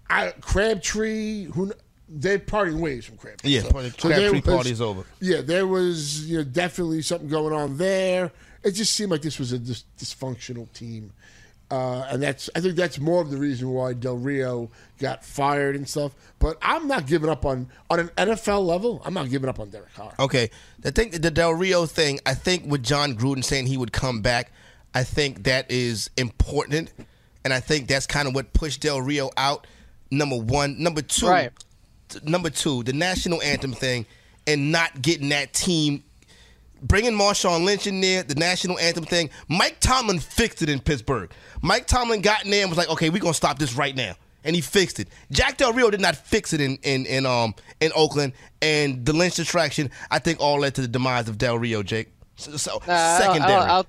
[0.09, 1.73] I, Crabtree, who
[2.09, 3.51] they're parting ways from Crabtree.
[3.51, 5.05] Yeah, party- there Crabtree was- party's over.
[5.21, 8.31] Yeah, there was you know definitely something going on there.
[8.63, 11.13] It just seemed like this was a dis- dysfunctional team.
[11.73, 15.75] Uh, and that's I think that's more of the reason why Del Rio got fired
[15.75, 16.13] and stuff.
[16.39, 19.01] But I'm not giving up on on an NFL level.
[19.07, 20.13] I'm not giving up on Derek Carr.
[20.19, 22.21] Okay, the thing, the Del Rio thing.
[22.27, 24.53] I think with Jon Gruden saying he would come back,
[24.95, 26.93] I think that is important,
[27.43, 29.67] and I think that's kind of what pushed Del Rio out.
[30.11, 31.53] Number one, number two, Right.
[32.11, 34.05] t- number two, the national anthem thing,
[34.47, 36.05] and not getting that team.
[36.83, 39.31] Bringing Marshawn Lynch in there, the national anthem thing.
[39.49, 41.31] Mike Tomlin fixed it in Pittsburgh.
[41.63, 44.15] Mike Tomlin got in there and was like, "Okay, we're gonna stop this right now,"
[44.45, 45.09] and he fixed it.
[45.31, 49.13] Jack Del Rio did not fix it in in, in um in Oakland, and the
[49.13, 51.83] Lynch distraction, I think, all led to the demise of Del Rio.
[51.83, 53.53] Jake, so, so Uh, I'll- secondary.
[53.53, 53.87] I'll, I'll,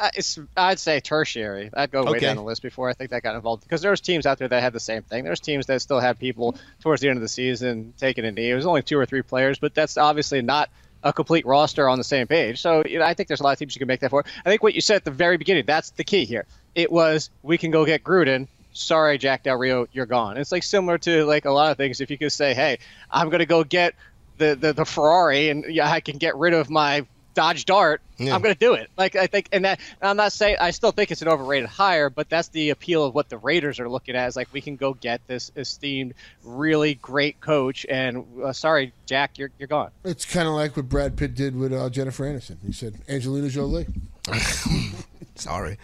[0.00, 1.70] Uh, it's, I'd say tertiary.
[1.74, 2.20] I'd go way Okay.
[2.20, 4.62] down the list before I think that got involved because there's teams out there that
[4.62, 5.24] had the same thing.
[5.24, 8.48] There's teams that still had people towards the end of the season taking a knee.
[8.50, 10.70] It was only two or three players, but that's obviously not
[11.02, 12.60] a complete roster on the same page.
[12.60, 14.24] So you know, I think there's a lot of teams you can make that for.
[14.44, 16.46] I think what you said at the very beginning, that's the key here.
[16.74, 18.48] It was we can go get Gruden.
[18.72, 20.36] Sorry, Jack Del Rio, you're gone.
[20.36, 22.00] It's like similar to like a lot of things.
[22.00, 22.78] If you could say, hey,
[23.10, 23.94] I'm going to go get
[24.36, 27.04] the, the, the Ferrari and yeah, I can get rid of my
[27.38, 28.34] Dodge Dart, Yeah.
[28.34, 28.90] I'm going to do it.
[28.96, 32.10] Like I think, and that I'm not saying I still think it's an overrated hire,
[32.10, 34.26] but that's the appeal of what the Raiders are looking at.
[34.26, 39.38] Is like we can go get this esteemed, really great coach, and uh, sorry, Jack,
[39.38, 39.92] you're you're gone.
[40.02, 42.56] It's kind of like what Brad Pitt did with uh, Jennifer Aniston.
[42.66, 43.86] He said Angelina Jolie.
[45.36, 45.78] Sorry.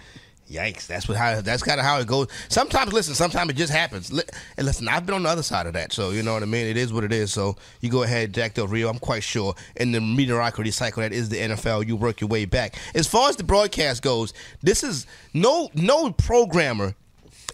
[0.51, 0.87] Yikes!
[0.87, 2.29] That's what how that's kind of how it goes.
[2.49, 3.15] Sometimes, listen.
[3.15, 4.11] Sometimes it just happens.
[4.11, 6.47] And listen, I've been on the other side of that, so you know what I
[6.47, 6.67] mean.
[6.67, 7.33] It is what it is.
[7.33, 8.91] So you go ahead, Jack Del Rio.
[8.91, 12.45] I'm quite sure in the mediocrity cycle that is the NFL, you work your way
[12.45, 12.77] back.
[12.95, 16.95] As far as the broadcast goes, this is no no programmer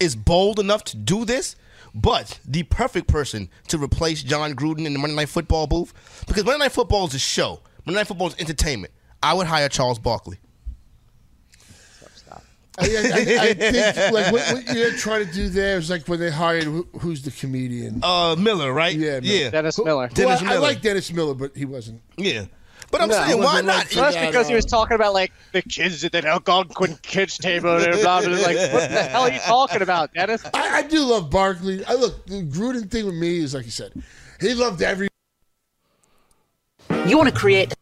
[0.00, 1.54] is bold enough to do this.
[1.94, 5.92] But the perfect person to replace Jon Gruden in the Monday Night Football booth,
[6.26, 7.60] because Monday Night Football is a show.
[7.84, 8.92] Monday Night Football is entertainment.
[9.22, 10.38] I would hire Charles Barkley.
[12.80, 16.06] I, I, I, I think like what, what you're trying to do there is like
[16.08, 18.00] when they hired who, who's the comedian?
[18.02, 18.94] Uh, Miller, right?
[18.94, 19.50] Yeah, Yeah.
[19.50, 20.08] Dennis Miller.
[20.08, 20.60] who Dennis I, I Miller.
[20.60, 22.00] like Dennis Miller, but he wasn't.
[22.16, 22.46] Yeah.
[22.90, 25.62] But I'm No, saying, why wasn't like That's because he was talking about like the
[25.62, 28.28] kids at the Algonquin kids table and blah blah.
[28.30, 28.38] blah.
[28.38, 30.44] Like, what the hell are you talking about, Dennis?
[30.52, 31.84] I, I do love Barkley.
[31.84, 33.92] I look the Gruden thing with me is like you said,
[34.40, 35.06] he loved every.
[37.06, 37.72] You want to create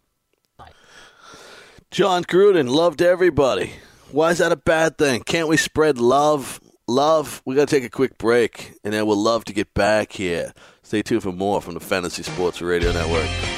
[1.90, 3.72] Jon Gruden loved everybody.
[4.10, 5.22] Why is that a bad thing?
[5.22, 6.60] Can't we spread love?
[6.86, 7.42] Love.
[7.44, 10.54] We got to take a quick break, and then we'll love to get back here.
[10.82, 13.57] Stay tuned for more from the Fantasy Sports Radio Network.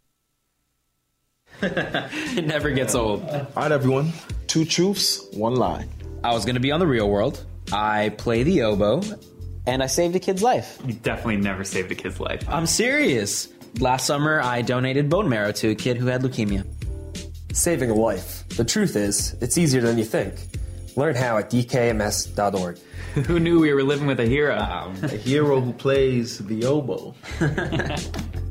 [2.37, 3.23] it never gets old.
[3.23, 4.11] All right, everyone.
[4.47, 5.85] Two truths, one lie.
[6.23, 7.43] I was going to be on the real world.
[7.71, 9.01] I play the oboe,
[9.65, 10.79] and I saved a kid's life.
[10.85, 12.47] You definitely never saved a kid's life.
[12.49, 13.47] I'm serious.
[13.79, 16.65] Last summer, I donated bone marrow to a kid who had leukemia.
[17.53, 18.47] Saving a life.
[18.49, 20.35] The truth is, it's easier than you think.
[20.95, 22.79] Learn how at dkms.org.
[23.25, 24.57] Who knew we were living with a hero?
[24.57, 27.13] Um, a hero who plays the oboe.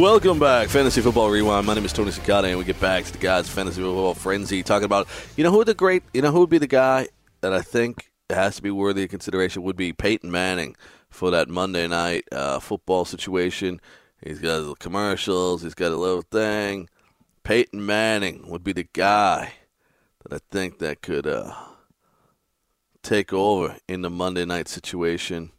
[0.00, 1.66] Welcome back, Fantasy Football Rewind.
[1.66, 4.62] My name is Tony Cicada, and we get back to the guys' Fantasy Football Frenzy,
[4.62, 7.08] talking about you know who the great, you know who would be the guy
[7.42, 10.74] that I think has to be worthy of consideration would be Peyton Manning
[11.10, 13.78] for that Monday night uh, football situation.
[14.24, 16.88] He's got his commercials, he's got a little thing.
[17.42, 19.52] Peyton Manning would be the guy
[20.22, 21.52] that I think that could uh,
[23.02, 25.52] take over in the Monday night situation.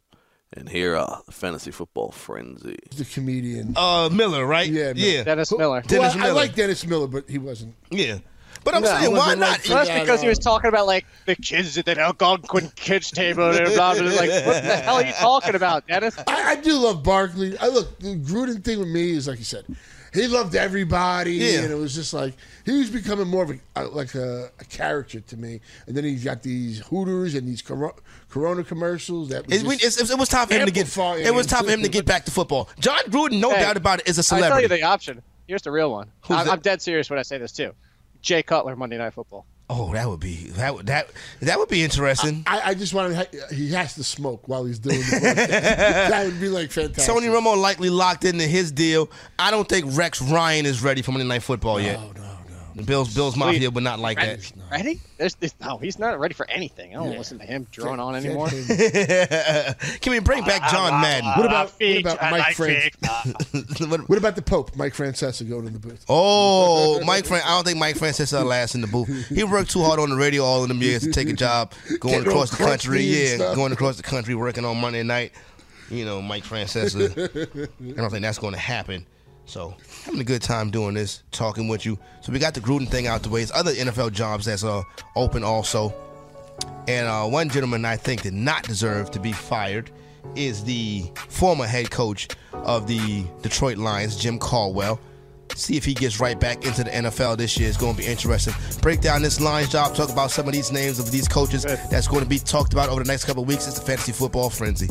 [0.54, 2.76] And here are the fantasy football frenzy.
[2.94, 3.72] The comedian.
[3.76, 4.68] Uh, Miller, right?
[4.68, 5.24] Yeah, yeah.
[5.24, 5.80] Dennis Miller.
[5.82, 6.34] Dennis Well, I, I Miller.
[6.34, 7.74] like Dennis Miller, but he wasn't.
[7.90, 8.18] Yeah.
[8.64, 9.48] But I'm No, saying, why wasn't not?
[9.50, 13.48] like That's because he was talking about like the kids at the Algonquin kids table
[13.50, 14.10] and blah, blah, blah.
[14.12, 16.16] Like, what the hell are you talking about, Dennis?
[16.28, 17.56] I, I do love Barkley.
[17.58, 19.64] I look the Gruden thing with me is like you said,
[20.14, 21.60] he loved everybody, Yeah.
[21.62, 22.34] and it was just like
[22.64, 25.60] he was becoming more of a, a like a, a character to me.
[25.86, 27.94] And then he's got these Hooters and these Cor-
[28.28, 30.80] Corona commercials that was It, just it's- it was time for him to get.
[30.82, 32.68] amplifying It was time for him to get back to football.
[32.80, 35.22] Jon Gruden, no Hey, doubt about it, is a I tell you the option.
[35.46, 36.10] Here's the real one.
[36.30, 36.48] I'm.
[36.48, 37.72] I'm dead serious when I say this too.
[38.22, 39.44] Jay Cutler, Monday Night Football.
[39.72, 41.08] Oh, that would be that would that
[41.40, 42.44] that would be interesting.
[42.46, 43.54] I, I just want to.
[43.54, 47.12] He has to smoke while he's doing the that would be like fantastic.
[47.12, 49.10] Tony Romo likely locked into his deal.
[49.38, 51.98] I don't think Rex Ryan is ready for Monday Night Football yet.
[52.00, 52.21] No, no, no.
[52.74, 54.52] The Bills, Bills Mafia would not like that.
[54.70, 55.00] Ready?
[55.18, 56.96] There's, there's, no, he's not ready for anything.
[56.96, 58.48] I don't listen to him drone on anymore.
[60.00, 61.28] Can we bring back John ah, Madden?
[61.28, 62.90] Ah, what about, ah, what about Mike like Fran-
[63.90, 66.04] what, what about the Pope, Mike Francesa, going in the booth?
[66.08, 67.42] Oh, Mike Fran.
[67.44, 69.28] I don't think Mike Francis will last in the booth.
[69.28, 71.72] He worked too hard on the radio all of them years to take a job
[72.00, 73.02] going Getting across the country.
[73.02, 73.56] Yeah, stuff.
[73.56, 75.32] going across the country working on Monday night.
[75.90, 76.96] You know, Mike Francis.
[76.96, 79.06] I don't think that's going to happen.
[79.44, 79.74] So
[80.04, 81.98] having a good time doing this, talking with you.
[82.20, 83.40] So we got the Gruden thing out the way.
[83.40, 84.82] There's other NFL jobs that's uh,
[85.16, 85.92] open also.
[86.88, 89.90] And uh, one gentleman I think did not deserve to be fired
[90.34, 95.00] is the former head coach of the Detroit Lions, Jim Caldwell.
[95.54, 97.68] See if he gets right back into the NFL this year.
[97.68, 98.54] It's going to be interesting.
[98.80, 102.08] Break down this Lions job, talk about some of these names of these coaches that's
[102.08, 103.66] going to be talked about over the next couple of weeks.
[103.66, 104.88] It's the Fantasy Football Frenzy.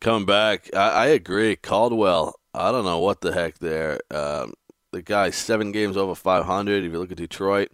[0.00, 1.56] Come back, I, I agree.
[1.56, 4.00] Caldwell, I don't know what the heck there.
[4.10, 4.54] Um,
[4.92, 6.84] the guy seven games over 500.
[6.84, 7.70] If you look at Detroit,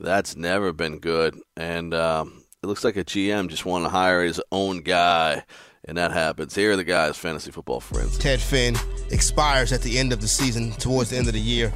[0.00, 1.38] that's never been good.
[1.56, 5.44] And um, it looks like a GM just want to hire his own guy,
[5.84, 6.54] and that happens.
[6.54, 8.18] Here are the guys, fantasy football friends.
[8.18, 8.76] Ted Finn
[9.10, 11.72] expires at the end of the season, towards the end of the year.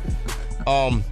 [0.66, 1.04] Um,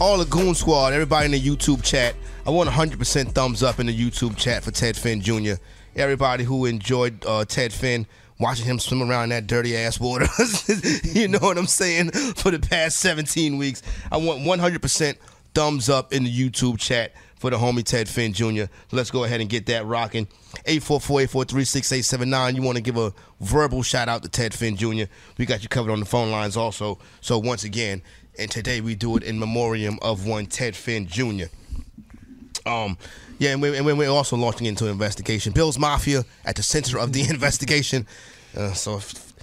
[0.00, 2.14] all the Goon Squad, everybody in the YouTube chat,
[2.46, 5.54] I want 100% thumbs up in the YouTube chat for Ted Finn Jr.
[5.96, 8.06] Everybody who enjoyed uh, Ted Finn,
[8.38, 10.26] watching him swim around in that dirty ass water,
[11.04, 13.82] you know what I'm saying, for the past 17 weeks.
[14.10, 15.16] I want 100%
[15.54, 18.64] thumbs up in the YouTube chat for the homie Ted Finn Jr.
[18.92, 20.26] Let's go ahead and get that rocking.
[20.66, 22.56] 844-843-6879.
[22.56, 25.04] You want to give a verbal shout out to Ted Finn Jr.
[25.38, 26.98] We got you covered on the phone lines also.
[27.20, 28.02] So once again,
[28.38, 31.46] and today we do it in memoriam of one Ted Finn Jr.
[32.66, 32.98] Um,
[33.38, 35.52] yeah, and, we, and we're also launching into an investigation.
[35.52, 38.06] Bills Mafia at the center of the investigation.
[38.56, 39.34] Uh, so if,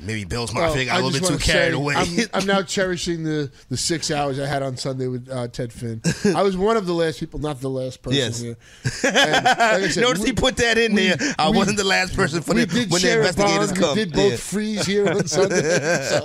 [0.00, 1.94] maybe Bills Mafia got Oh, I a little bit too carried say, away.
[1.96, 5.72] I'm, I'm now cherishing the, the six hours I had on Sunday with uh, Ted
[5.72, 6.02] Finn.
[6.36, 8.40] I was one of the last people, not the last person Yes.
[8.40, 8.56] here.
[9.04, 9.44] And
[9.82, 11.16] like said, Notice we- he put that in we- there.
[11.38, 13.80] I we- wasn't the last person for the, when the investigators bond.
[13.80, 13.96] come.
[13.96, 14.36] We did both Yeah.
[14.36, 15.62] freeze here on Sunday.
[16.02, 16.24] so.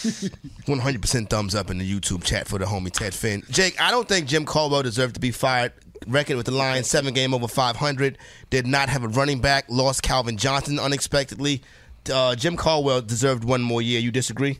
[0.00, 3.42] 100% thumbs up in the YouTube chat for the homie Ted Finn.
[3.50, 5.72] Jake, I don't think Jim Caldwell deserved to be fired.
[6.06, 8.16] Record with the Lions, seven game over 500.
[8.48, 9.66] Did not have a running back.
[9.68, 11.62] Lost Calvin Johnson unexpectedly.
[12.10, 14.00] Uh, Jim Caldwell deserved one more year.
[14.00, 14.58] You disagree?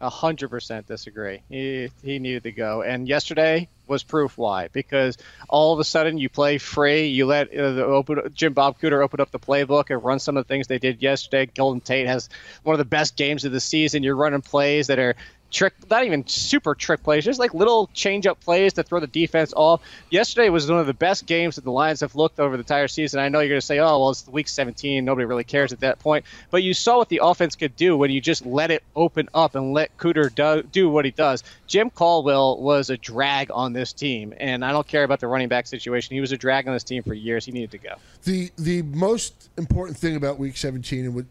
[0.00, 1.42] A hundred percent disagree.
[1.48, 4.68] He he needed to go, and yesterday was proof why.
[4.68, 5.16] Because
[5.48, 9.02] all of a sudden you play free, you let uh, the open Jim Bob Cooter
[9.02, 11.46] open up the playbook and run some of the things they did yesterday.
[11.46, 12.28] Golden Tate has
[12.64, 14.02] one of the best games of the season.
[14.02, 15.14] You're running plays that are
[15.54, 19.06] trick, not even super trick plays, just like little change up plays to throw the
[19.06, 19.80] defense off.
[20.10, 22.88] Yesterday was one of the best games that the Lions have looked over the entire
[22.88, 23.20] season.
[23.20, 25.04] I know you're going to say, oh, well, it's week 17.
[25.04, 26.24] Nobody really cares at that point.
[26.50, 29.54] But you saw what the offense could do when you just let it open up
[29.54, 31.44] and let Cooter do, do what he does.
[31.66, 35.48] Jim Caldwell was a drag on this team, and I don't care about the running
[35.48, 36.14] back situation.
[36.14, 37.44] He was a drag on this team for years.
[37.44, 37.94] He needed to go.
[38.24, 41.26] The the most important thing about Week 17 and what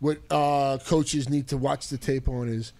[0.00, 2.72] what uh, coaches need to watch the tape on is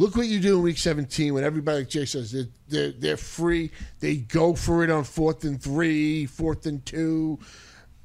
[0.00, 3.16] look what you do in Week 17 when everybody, like Jay says, they're, they're, they're
[3.18, 3.70] free.
[4.00, 7.38] They go for it on fourth and three, fourth and two.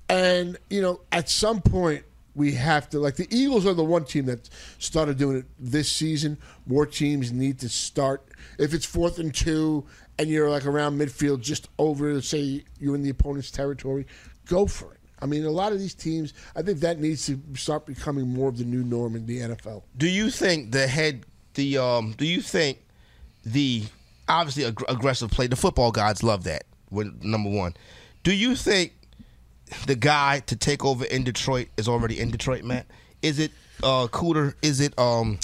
[0.10, 2.04] And, you know, at some point,
[2.36, 5.90] we have to, like the Eagles are the one team that started doing it this
[5.90, 6.38] season.
[6.68, 8.28] More teams need to start.
[8.60, 9.86] If it's fourth and two
[10.20, 14.06] and you're like around midfield, just over, say you're in the opponent's territory,
[14.48, 15.00] go for it.
[15.22, 18.50] I mean, a lot of these teams, I think that needs to start becoming more
[18.50, 19.84] of the new norm in the NFL.
[19.96, 21.26] Do you think the head,
[21.56, 22.80] the um, do you think
[23.46, 23.84] the
[24.28, 26.64] obviously ag- aggressive play, the football gods love that.
[26.90, 27.74] When number one,
[28.24, 28.94] do you think
[29.88, 32.86] the guy to take over in Detroit is already in Detroit, Matt?
[33.22, 33.52] Is it
[33.84, 34.54] uh, Cooter?
[34.62, 35.40] Is it um?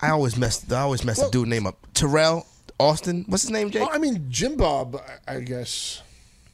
[0.00, 0.70] I always mess.
[0.70, 1.86] I always mess the dude name up.
[1.94, 2.46] Teryl
[2.78, 3.24] Austin.
[3.28, 3.82] What's his name, Jake?
[3.82, 6.02] Well, I mean, Jim Bob, I I guess.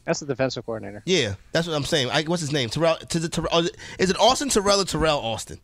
[0.04, 1.02] That's the defensive coordinator.
[1.04, 2.08] Yeah, that's what I'm saying.
[2.10, 2.70] I, what's his name?
[2.70, 2.96] Teryl.
[3.14, 3.68] Is it, Teryl,
[3.98, 5.60] is it Austin Teryl or Teryl Austin?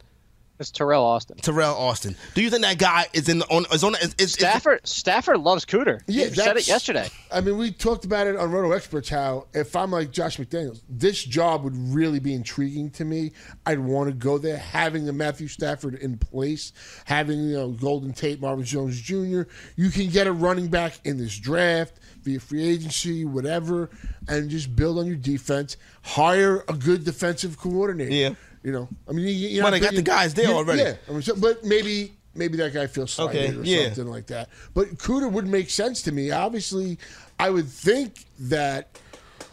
[0.64, 1.36] It's Teryl Austin.
[1.36, 2.16] Teryl Austin.
[2.32, 3.66] Do you think that guy is in the, on?
[3.70, 3.94] Is on?
[3.96, 6.00] Is, is, Stafford Stafford loves Cooter.
[6.06, 7.06] Yeah, you said it yesterday.
[7.30, 10.80] I mean, we talked about it on Roto Experts how if I'm like Josh McDaniels,
[10.88, 13.32] this job would really be intriguing to me.
[13.66, 14.56] I'd want to go there.
[14.56, 16.72] Having the Matthew Stafford in place,
[17.04, 19.42] having you know Golden Tate, Marvin Jones Jr.
[19.76, 23.90] You can get a running back in this draft via free agency, whatever,
[24.28, 25.76] and just build on your defense.
[26.02, 28.14] Hire a good defensive coordinator.
[28.14, 28.34] Yeah.
[28.64, 30.80] You know, I mean, you, not they got the guys there you- already.
[30.80, 33.84] Yeah, I mean, so, but maybe maybe that guy feels slighted Okay, or yeah.
[33.92, 34.48] something like that.
[34.72, 36.30] But Cooter would make sense to me.
[36.30, 36.98] Obviously,
[37.38, 38.98] I would think that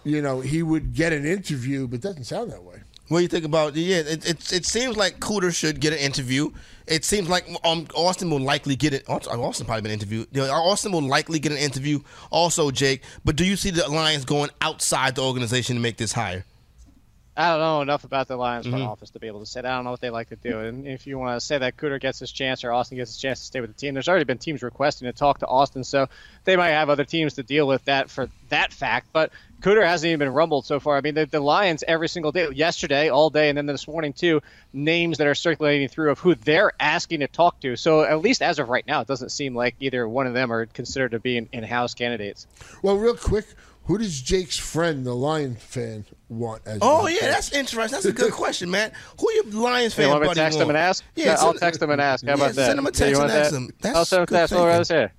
[0.05, 2.77] you know he would get an interview, but it doesn't sound that way.
[3.09, 3.75] What do you think about?
[3.75, 6.49] Yeah, it, it, it seems like Cooter should get an interview.
[6.87, 9.03] It seems like um, Austin will likely get it.
[9.09, 10.37] Austin Austin probably been interviewed.
[10.39, 11.99] Austin will likely get an interview.
[12.29, 13.03] Also, Jake.
[13.25, 16.45] But do you see the Lions going outside the organization to make this hire?
[17.37, 18.87] I don't know enough about the Lions front Mhm.
[18.89, 19.71] office to be able to say that.
[19.71, 20.59] I don't know what they like to do.
[20.59, 23.17] And if you want to say that Cooter gets his chance or Austin gets his
[23.21, 25.85] chance to stay with the team, there's already been teams requesting to talk to Austin,
[25.85, 26.07] so
[26.43, 29.07] they might have other teams to deal with that for that fact.
[29.13, 30.97] But Cooter hasn't even been rumbled so far.
[30.97, 34.11] I mean, the, the Lions every single day, yesterday, all day, and then this morning
[34.11, 34.41] too,
[34.73, 37.77] names that are circulating through of who they're asking to talk to.
[37.77, 40.51] So at least as of right now, it doesn't seem like either one of them
[40.51, 42.45] are considered to be in- in-house candidates.
[42.81, 43.45] Well, real quick,
[43.85, 46.79] who does Jake's friend, the Lion fan, want as?
[46.81, 47.29] Oh yeah, coach?
[47.29, 47.91] that's interesting.
[47.93, 48.91] That's a good question, man.
[49.19, 50.63] Who your Lions Hey, fan want me to text want?
[50.65, 51.03] him and ask?
[51.15, 52.23] Yeah, I'll text him and ask.
[52.25, 52.65] How yeah, about that?
[52.67, 53.57] Send him a Do you text want and ask that?
[53.57, 53.69] him.
[53.81, 54.53] That's I'll send him a good text.
[54.53, 54.79] What thinking.
[54.79, 55.09] I say?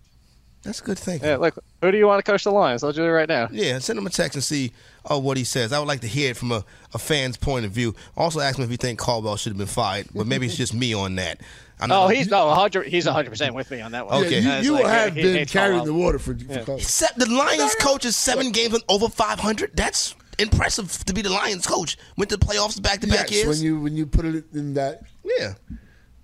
[0.63, 1.29] That's good thinking.
[1.29, 2.85] Yeah, look, who do you want to coach the Lions?
[2.85, 3.49] I'll do it right now.
[3.51, 4.73] Yeah, send him a text and see
[5.11, 5.73] uh, what he says.
[5.73, 7.97] I would like to hear it from a, a fan's point of view.
[8.17, 10.73] Also, ask him if you think Caldwell should have been fired, but maybe it's just
[10.73, 11.41] me on that.
[11.83, 14.25] I'm Oh, he's no, 100, he's 100 percent with me on that one.
[14.25, 14.41] Okay.
[14.41, 16.63] You, you like, have he been hates carrying the water for, for Yeah.
[16.65, 16.87] Colts.
[16.89, 19.73] Se- the Lions coach is seven games with over 500.
[19.75, 21.97] That's impressive to be the Lions coach.
[22.17, 23.47] Went to the playoffs back to back years.
[23.49, 25.03] when you when you put it in that.
[25.39, 25.55] yeah,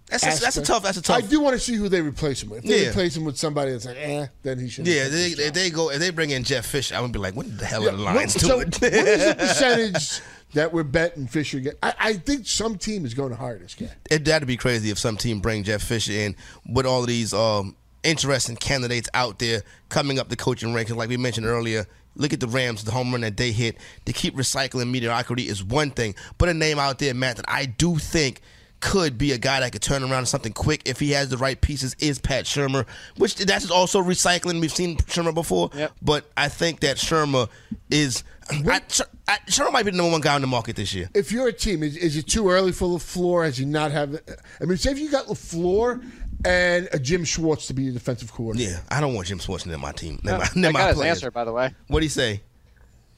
[0.09, 0.83] that's a, that's a tough.
[0.83, 1.19] That's a tough.
[1.19, 2.65] I do want to see who they replace him with.
[2.65, 2.91] If they Yeah.
[2.91, 4.87] replace him with somebody that's like, eh, then he should.
[4.87, 7.35] Yeah, they, if they go if they bring in Jeff Fisher, I'm gonna be like,
[7.37, 8.71] what the hell Yeah, are the Lions what- so doing?
[8.71, 10.21] what is the percentage
[10.55, 11.79] that we're betting Fisher get?
[11.83, 13.91] I, I think some team is going to hire this guy.
[14.11, 16.37] it, that'd be crazy if some team bring Jeff Fisher in
[16.69, 20.91] with all of these um, interesting candidates out there coming up the coaching ranks.
[20.91, 23.77] Like we mentioned earlier, look at the Rams, the home run that they hit.
[24.07, 27.67] To keep recycling mediocrity is one thing, but a name out there, Matt, that I
[27.67, 28.41] do think
[28.81, 31.37] could be a guy that could turn around to something quick if he has the
[31.37, 34.61] right pieces is Pat Shurmur, which that's also recycling.
[34.61, 35.71] We've seen Shurmur before,
[36.03, 37.49] but I think that Shurmur
[37.91, 38.25] is.
[38.51, 38.81] I,
[39.29, 41.11] I, Shurmur might be the number one guy on the market this year.
[41.15, 43.45] If you're a team, is, is it too early for LaFleur?
[43.45, 44.19] Has he not have?
[44.61, 46.03] I mean, say if you got LaFleur
[46.45, 48.71] and a Jim Schwartz to be your defensive coordinator.
[48.71, 50.21] Yeah, I don't want Jim Schwartz in my team.
[50.23, 51.75] No, I my got his answer, by the way.
[51.89, 52.43] What would he say?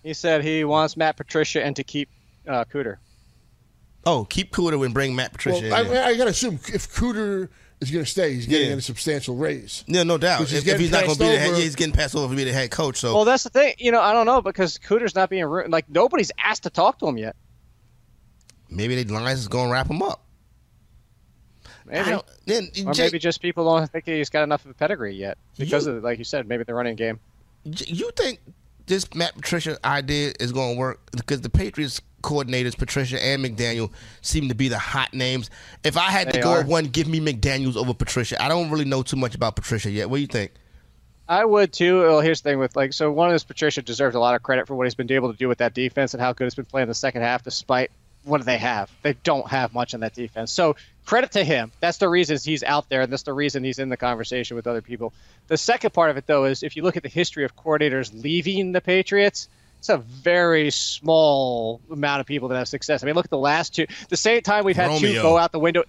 [0.03, 2.09] He said he wants Matt Patricia and to keep
[2.49, 2.97] uh, Cooter.
[4.07, 5.97] Oh, keep Cooter and bring Matt Patricia Well, in.
[5.97, 7.49] I, I got to assume if Cooter
[7.81, 8.77] is going to stay, he's getting Yeah.
[8.77, 9.85] a substantial raise.
[9.87, 10.41] yeah, no doubt.
[10.41, 12.15] Which If, if he's not going to passed be the head, yeah, he's getting passed
[12.17, 12.97] over to be the head coach.
[12.97, 13.75] So Well, that's the thing.
[13.79, 16.99] You know, I don't know because Cooter's not being ru- like nobody's asked to talk
[17.01, 17.37] to him yet.
[18.71, 20.25] maybe the Lions is going to wrap him up.
[21.87, 22.19] Maybe.
[22.47, 25.39] Then, or Jake- maybe just people don't think he's got enough of a pedigree yet
[25.59, 27.19] because of, like you said, maybe the running game.
[27.65, 28.41] You think
[28.87, 31.01] this Matt Patricia idea is going to work?
[31.13, 33.91] Because the Patriots coordinators, Patricia and McDaniel,
[34.23, 35.51] seem to be the hot names.
[35.85, 38.43] If I had to go with one, give me McDaniel's over Patricia.
[38.43, 40.11] I don't really know too much about Patricia yet.
[40.11, 40.53] What do you think?
[41.31, 42.01] I would too.
[42.01, 44.67] Well, here's the thing with like so one is Patricia deserves a lot of credit
[44.67, 46.65] for what he's been able to do with that defense and how good it's been
[46.65, 47.93] playing the second half, despite
[48.25, 48.91] what do they have?
[49.03, 50.51] They don't have much in that defense.
[50.51, 50.75] So
[51.07, 51.71] credit to him.
[51.79, 54.67] That's the reason he's out there, and that's the reason he's in the conversation with
[54.67, 55.13] other people.
[55.47, 58.11] The second part of it though is if you look at the history of coordinators
[58.13, 59.49] leaving the Patriots.
[59.81, 63.03] It's a very small amount of people that have success.
[63.03, 63.87] I mean, look at the last two.
[64.11, 65.85] The same time we've had two go out the window.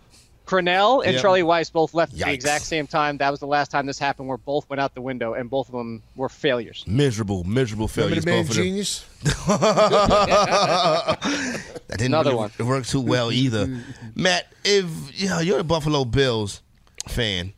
[0.47, 1.21] Crennel and Yep.
[1.21, 3.17] Charlie Weis both left at the exact same time.
[3.17, 5.67] That was the last time this happened, where both went out the window, and both
[5.69, 6.83] of them were failures.
[6.87, 8.25] Miserable, miserable failures.
[8.25, 8.63] the both of them.
[8.65, 9.05] genius?
[9.23, 11.17] that
[11.89, 12.67] didn't Another really one.
[12.67, 13.67] work too well either.
[14.15, 14.85] Matt, if
[15.21, 16.61] you know, you're a Buffalo Bills
[17.07, 17.53] fan,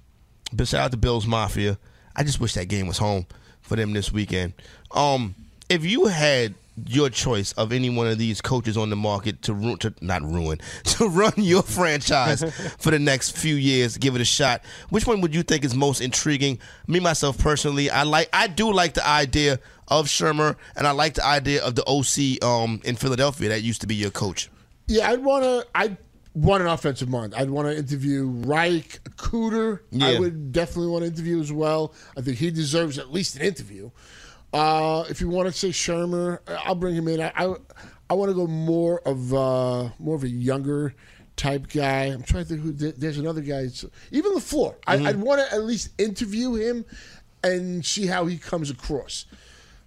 [0.51, 1.77] but shout out to the Bills Mafia.
[2.15, 3.25] I just wish that game was home
[3.61, 4.53] for them this weekend.
[4.91, 5.35] Um,
[5.69, 6.55] if you had
[6.87, 10.59] your choice of any one of these coaches on the market to to not ruin
[10.83, 12.43] to run your franchise
[12.79, 14.63] for the next few years, give it a shot.
[14.89, 16.59] Which one would you think is most intriguing?
[16.87, 21.15] Me myself personally, I like I do like the idea of Shurmur, and I like
[21.15, 24.49] the idea of the OC um, in Philadelphia that used to be your coach.
[24.87, 25.67] Yeah, I'd want to.
[25.75, 25.97] I'd
[26.33, 27.35] want an offensive mind.
[27.35, 29.79] I'd want to interview Reich, Cooter.
[30.01, 31.93] I would definitely want to interview as well.
[32.17, 33.91] I think he deserves at least an interview.
[34.53, 37.19] Uh, if you want to say Shurmur, I'll bring him in.
[37.21, 37.55] I I,
[38.09, 40.93] I want to go more of uh, more of a younger
[41.35, 42.03] type guy.
[42.05, 42.71] I'm trying to think who.
[42.71, 43.67] There's another guy.
[44.11, 44.75] Even Lafleur.
[44.85, 46.85] I, I'd want to at least interview him
[47.43, 49.25] and see how he comes across.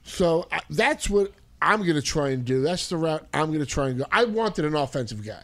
[0.03, 2.63] So I, that's what I'm going to try and do.
[2.63, 4.07] That's the route I'm going to try and go.
[4.11, 5.43] I wanted an offensive guy.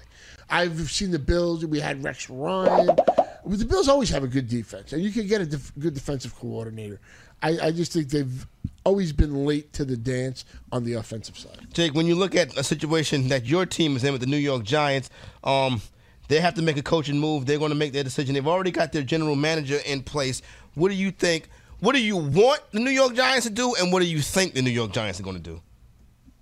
[0.50, 1.64] I've seen the Bills.
[1.64, 2.96] We had Rex Ryan.
[3.44, 6.34] The Bills always have a good defense, and you can get a def- good defensive
[6.36, 7.00] coordinator.
[7.42, 8.46] I, I just think they've
[8.84, 11.66] always been late to the dance on the offensive side.
[11.72, 14.36] Jake, when you look at a situation that your team is in with the New
[14.36, 15.10] York Giants,
[15.44, 15.80] um,
[16.28, 17.46] they have to make a coaching move.
[17.46, 18.34] They're going to make their decision.
[18.34, 20.42] They've already got their general manager in place.
[20.74, 21.48] What do you think?
[21.80, 24.54] What do you want the New York Giants to do, and what do you think
[24.54, 25.60] the New York Giants are going to do?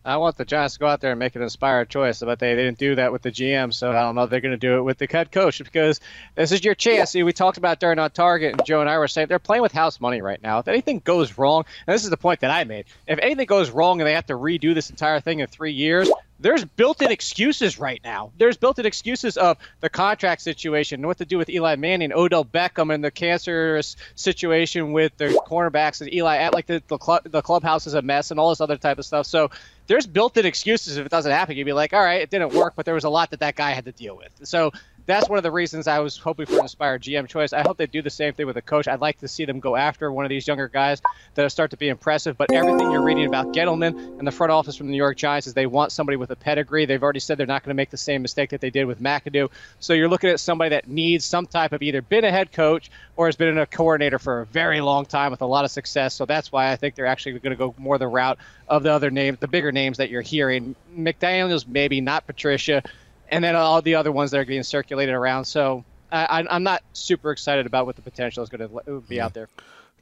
[0.05, 2.55] I want the Giants to go out there and make an inspired choice, but they,
[2.55, 4.59] they didn't do that with the GM, so I don't know if they're going to
[4.59, 6.01] do it with the head coach because
[6.34, 7.11] this is your chance.
[7.11, 9.62] See, we talked about during on Target, and Joe and I were saying they're playing
[9.62, 10.59] with house money right now.
[10.59, 13.70] If anything goes wrong, and this is the point that I made, if anything goes
[13.70, 16.11] wrong and they have to redo this entire thing in three years,
[16.41, 18.32] there's built-in excuses right now.
[18.38, 22.45] There's built-in excuses of the contract situation, and what to do with Eli Manning, Odell
[22.45, 26.38] Beckham, and the cancerous situation with the cornerbacks and Eli.
[26.38, 28.99] At like the the, club, the clubhouse is a mess, and all this other type
[28.99, 29.26] of stuff.
[29.26, 29.51] So
[29.86, 31.57] there's built-in excuses if it doesn't happen.
[31.57, 33.57] You'd be like, all right, it didn't work, but there was a lot that that
[33.57, 34.30] guy had to deal with.
[34.45, 34.72] So
[35.07, 37.53] that's one of the reasons I was hoping for an inspired GM choice.
[37.53, 38.88] I hope they do the same thing with a coach.
[38.88, 41.03] I'd like to see them go after one of these younger guys
[41.34, 42.36] that start to be impressive.
[42.36, 45.46] But everything you're reading about Gettleman and the front office from the New York Giants
[45.46, 46.86] is they want somebody with a pedigree.
[46.86, 49.01] They've already said they're not going to make the same mistake that they did with
[49.01, 49.51] McAdoo.
[49.78, 52.90] So you're looking at somebody that needs some type of either been a head coach
[53.16, 56.14] or has been a coordinator for a very long time with a lot of success.
[56.14, 58.38] So that's why I think they're actually going to go more the route
[58.68, 60.74] of the other names, the bigger names that you're hearing.
[60.96, 62.82] McDaniels, maybe not Patricia,
[63.30, 65.44] and then all the other ones that are being circulated around.
[65.46, 69.20] So I, I- I'm not super excited about what the potential is going to be
[69.20, 69.48] out there.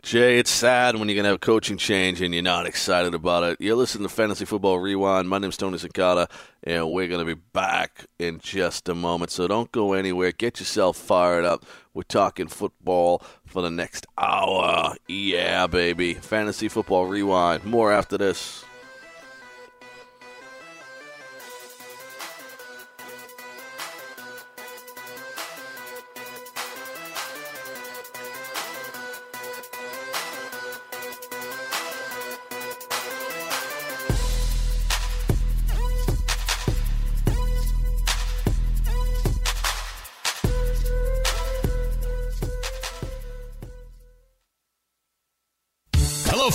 [0.00, 3.14] Jay, it's sad when you're going to have a coaching change and you're not excited
[3.14, 3.60] about it.
[3.60, 5.28] You're listening to Fantasy Football Rewind.
[5.28, 6.30] My name's Tony Sakata,
[6.62, 9.32] and we're going to be back in just a moment.
[9.32, 10.30] So don't go anywhere.
[10.30, 11.66] Get yourself fired up.
[11.94, 14.94] We're talking football for the next hour.
[15.08, 16.14] Yeah, baby.
[16.14, 17.64] Fantasy Football Rewind.
[17.64, 18.64] More after this.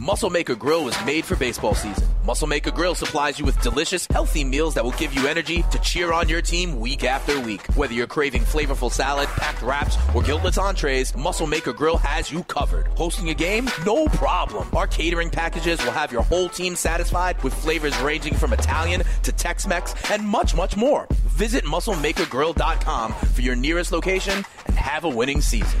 [0.00, 2.06] Muscle Maker Grill was made for baseball season.
[2.24, 5.78] Muscle Maker Grill supplies you with delicious, healthy meals that will give you energy to
[5.80, 7.66] cheer on your team week after week.
[7.74, 12.44] Whether you're craving flavorful salad, packed wraps, or guiltless entrees, Muscle Maker Grill has you
[12.44, 12.86] covered.
[12.88, 13.68] Hosting a game?
[13.84, 14.68] No problem.
[14.76, 19.32] Our catering packages will have your whole team satisfied with flavors ranging from Italian to
[19.32, 21.08] Tex-Mex and much, much more.
[21.26, 25.80] Visit MuscleMakerGrill.com for your nearest location and have a winning season.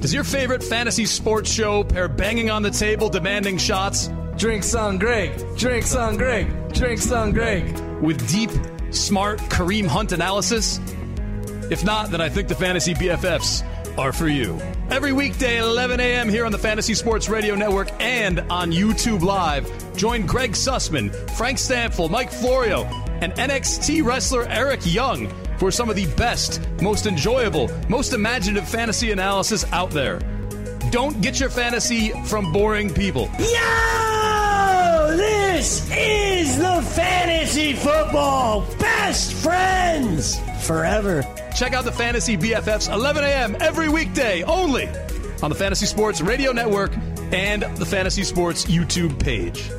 [0.00, 4.10] Does your favorite fantasy sports show pair banging on the table, demanding shots?
[4.36, 5.32] Drinks on Greg.
[5.56, 6.72] Drinks on Greg.
[6.74, 7.78] Drinks on Greg.
[8.02, 8.50] With deep,
[8.90, 10.78] smart Kareem Hunt analysis?
[11.70, 13.64] If not, then I think the Fantasy BFFs
[13.96, 14.60] are for you.
[14.90, 16.28] Every weekday at 11 a.m.
[16.28, 21.56] here on the Fantasy Sports Radio Network and on YouTube Live, join Greg Sussman, Frank
[21.58, 22.84] Stanfield, Mike Florio,
[23.22, 29.12] and NXT wrestler Eric Young for some of the best, most enjoyable, most imaginative fantasy
[29.12, 30.18] analysis out there.
[30.90, 33.30] Don't get your fantasy from boring people.
[33.38, 35.16] Yo!
[35.16, 41.22] This is the Fantasy Football Best Friends Forever.
[41.54, 43.56] Check out the Fantasy BFFs 11 a.m.
[43.60, 44.88] every weekday only
[45.42, 46.92] on the Fantasy Sports Radio Network
[47.32, 49.70] and the Fantasy Sports YouTube page.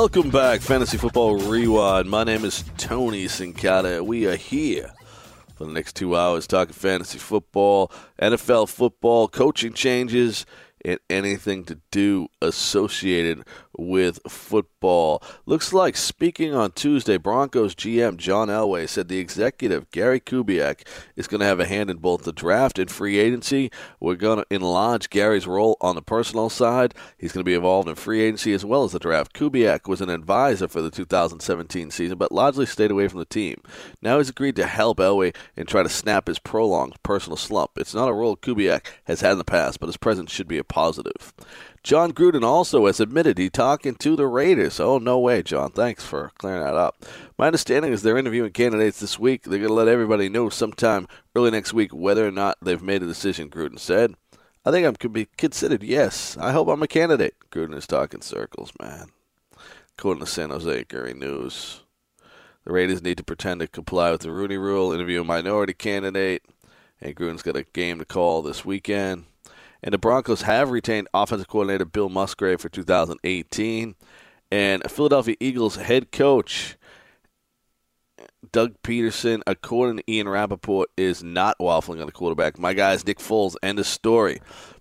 [0.00, 2.08] Welcome back, Fantasy Football Rewind.
[2.08, 4.00] My name is Tony Sincata.
[4.02, 4.92] We are here
[5.54, 10.46] for the next two hours talking fantasy football, NFL football, coaching changes,
[10.86, 13.44] and anything to do associated
[13.80, 15.22] with football.
[15.46, 21.26] Looks like speaking on Tuesday, Broncos GM John Elway said the executive Gary Kubiak is
[21.26, 23.70] going to have a hand in both the draft and free agency.
[23.98, 26.94] We're going to enlarge Gary's role on the personal side.
[27.18, 29.32] He's going to be involved in free agency as well as the draft.
[29.32, 33.62] Kubiak was an advisor for the 2017 season, but largely stayed away from the team.
[34.02, 37.72] Now he's agreed to help Elway and try to snap his prolonged personal slump.
[37.76, 40.58] It's not a role Kubiak has had in the past, but his presence should be
[40.58, 41.32] a positive.
[41.82, 44.78] Jon Gruden also has admitted he talking to the Raiders.
[44.78, 45.70] Oh, no way, John.
[45.70, 47.04] Thanks for clearing that up.
[47.38, 49.44] My understanding is they're interviewing candidates this week.
[49.44, 53.02] They're going to let everybody know sometime early next week whether or not they've made
[53.02, 54.14] a decision, Gruden said.
[54.64, 56.36] I think I'm could be considered yes.
[56.38, 57.34] I hope I'm a candidate.
[57.50, 59.08] Gruden is talking circles, man.
[59.96, 61.80] According to San Jose Gary News.
[62.64, 66.42] The Raiders need to pretend to comply with the Rooney Rule, interview a minority candidate,
[67.00, 69.24] and Gruden's got a game to call this weekend.
[69.82, 73.94] And the Broncos have retained offensive coordinator Bill Musgrave for 2018.
[74.52, 76.76] And Philadelphia Eagles head coach
[78.52, 82.58] Doug Pederson, according to Ian Rapoport, is not waffling on the quarterback.
[82.58, 83.54] My guy is Nick Foles.
[83.62, 84.40] End of story.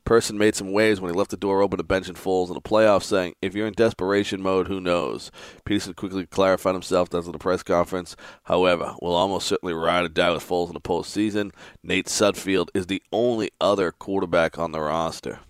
[0.09, 2.61] Person made some waves when he left the door open to Benjamin Foles in the
[2.61, 5.29] playoffs, saying, If you're in desperation mode, who knows?
[5.67, 8.15] Pederson quickly clarified himself after the press conference.
[8.45, 11.51] However, we'll almost certainly ride or die with Foles in the postseason.
[11.83, 15.41] Nate Sudfeld is the only other quarterback on the roster.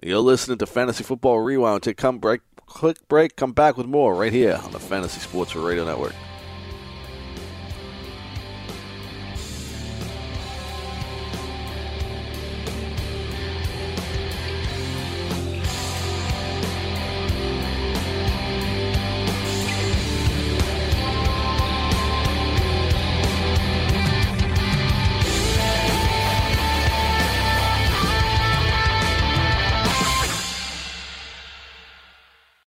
[0.00, 1.82] You're listening to Fantasy Football Rewind.
[1.82, 3.34] Take come break, quick break.
[3.34, 6.14] Come back with more right here on the Fantasy Sports Radio Network.